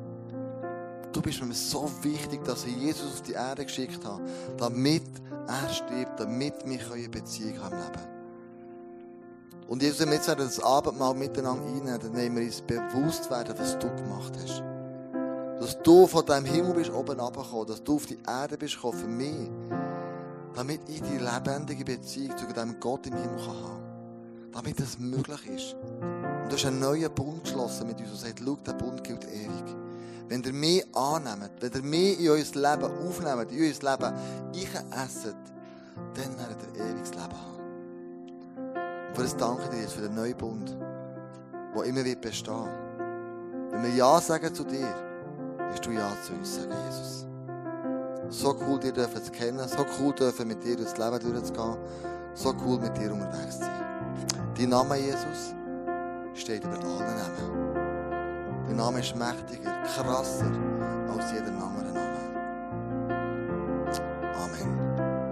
du 1.16 1.22
bist 1.22 1.42
mir 1.42 1.54
so 1.54 1.90
wichtig, 2.02 2.44
dass 2.44 2.64
ich 2.66 2.76
Jesus 2.76 3.14
auf 3.14 3.22
die 3.22 3.32
Erde 3.32 3.64
geschickt 3.64 4.04
habe, 4.04 4.22
damit 4.58 5.02
er 5.46 5.68
stirbt, 5.70 6.20
damit 6.20 6.54
wir 6.64 6.92
eine 6.92 7.08
Beziehung 7.08 7.58
haben 7.62 7.74
im 7.74 7.80
Leben. 7.80 8.16
Und 9.68 9.82
Jesus, 9.82 10.00
wenn 10.00 10.10
wir 10.10 10.16
jetzt 10.16 10.28
das 10.28 10.60
Abendmahl 10.60 11.14
miteinander 11.14 11.66
einnehmen, 11.66 11.98
dann 12.00 12.12
nehmen 12.12 12.36
wir 12.36 12.44
uns 12.44 12.60
bewusst 12.60 13.30
werden, 13.30 13.54
was 13.58 13.78
du 13.78 13.88
gemacht 13.96 14.32
hast. 14.40 14.62
Dass 15.58 15.82
du 15.82 16.06
von 16.06 16.24
deinem 16.24 16.44
Himmel 16.44 16.74
bist 16.74 16.92
oben 16.92 17.18
runtergekommen, 17.18 17.66
dass 17.66 17.82
du 17.82 17.96
auf 17.96 18.06
die 18.06 18.18
Erde 18.26 18.58
bist 18.58 18.74
gekommen 18.74 18.98
für 18.98 19.08
mich, 19.08 19.50
damit 20.54 20.80
ich 20.88 21.02
die 21.02 21.18
lebendige 21.18 21.84
Beziehung 21.84 22.36
zu 22.36 22.46
dem 22.46 22.78
Gott 22.78 23.06
im 23.06 23.14
Himmel 23.14 23.38
kann. 23.38 24.50
Damit 24.52 24.78
das 24.78 24.98
möglich 24.98 25.46
ist. 25.48 25.76
Und 26.02 26.50
du 26.50 26.56
hast 26.56 26.66
einen 26.66 26.78
neuen 26.78 27.12
Bund 27.12 27.42
geschlossen 27.44 27.86
mit 27.88 27.98
uns 28.00 28.10
und 28.10 28.18
sagt, 28.18 28.42
schau, 28.44 28.56
der 28.64 28.72
Bund 28.74 29.02
gilt 29.02 29.24
ewig. 29.24 29.85
Wenn 30.28 30.42
ihr 30.42 30.52
mich 30.52 30.84
annehmt, 30.94 31.50
wenn 31.60 31.72
ihr 31.72 31.82
mich 31.82 32.20
in 32.20 32.28
euer 32.28 32.36
Leben 32.38 33.06
aufnehmt, 33.06 33.52
in 33.52 33.60
euer 33.60 33.92
Leben 33.92 34.14
einesset, 34.90 35.36
dann 36.14 36.38
werdet 36.38 36.58
ihr 36.74 36.84
ewiges 36.84 37.10
Leben 37.10 37.22
haben. 37.22 37.56
Und 39.08 39.16
für 39.16 39.22
das 39.22 39.36
danke 39.36 39.62
ich 39.64 39.68
dir 39.68 39.80
jetzt 39.82 39.92
für 39.92 40.02
den 40.02 40.14
neuen 40.14 40.36
Bund, 40.36 40.76
der 41.74 41.84
immer 41.84 42.04
wird 42.04 42.20
bestehen. 42.20 42.68
Wenn 43.70 43.82
wir 43.82 43.94
Ja 43.94 44.20
sagen 44.20 44.52
zu 44.52 44.64
dir, 44.64 44.94
wirst 45.70 45.86
du 45.86 45.90
Ja 45.90 46.10
zu 46.24 46.32
uns 46.32 46.56
sagen, 46.56 46.72
Jesus. 46.86 47.26
So 48.28 48.56
cool, 48.66 48.80
dir 48.80 48.92
dürfen 48.92 49.22
zu 49.22 49.30
kennen, 49.30 49.68
so 49.68 49.86
cool 50.00 50.12
dürfen 50.12 50.48
mit 50.48 50.62
dir 50.64 50.76
durchs 50.76 50.96
Leben 50.96 51.20
durchzugehen, 51.20 51.76
so 52.34 52.54
cool 52.64 52.80
mit 52.80 52.96
dir 52.96 53.12
unterwegs 53.12 53.58
zu 53.58 53.64
sein. 53.64 54.54
Dein 54.58 54.68
Name, 54.70 54.96
Jesus, 54.96 55.54
steht 56.34 56.64
über 56.64 56.78
allen 56.78 57.16
Namen. 57.16 57.85
Dein 58.66 58.76
Name 58.76 58.98
ist 58.98 59.14
mächtiger, 59.14 59.70
krasser 59.84 60.50
als 61.08 61.30
jeder 61.32 61.52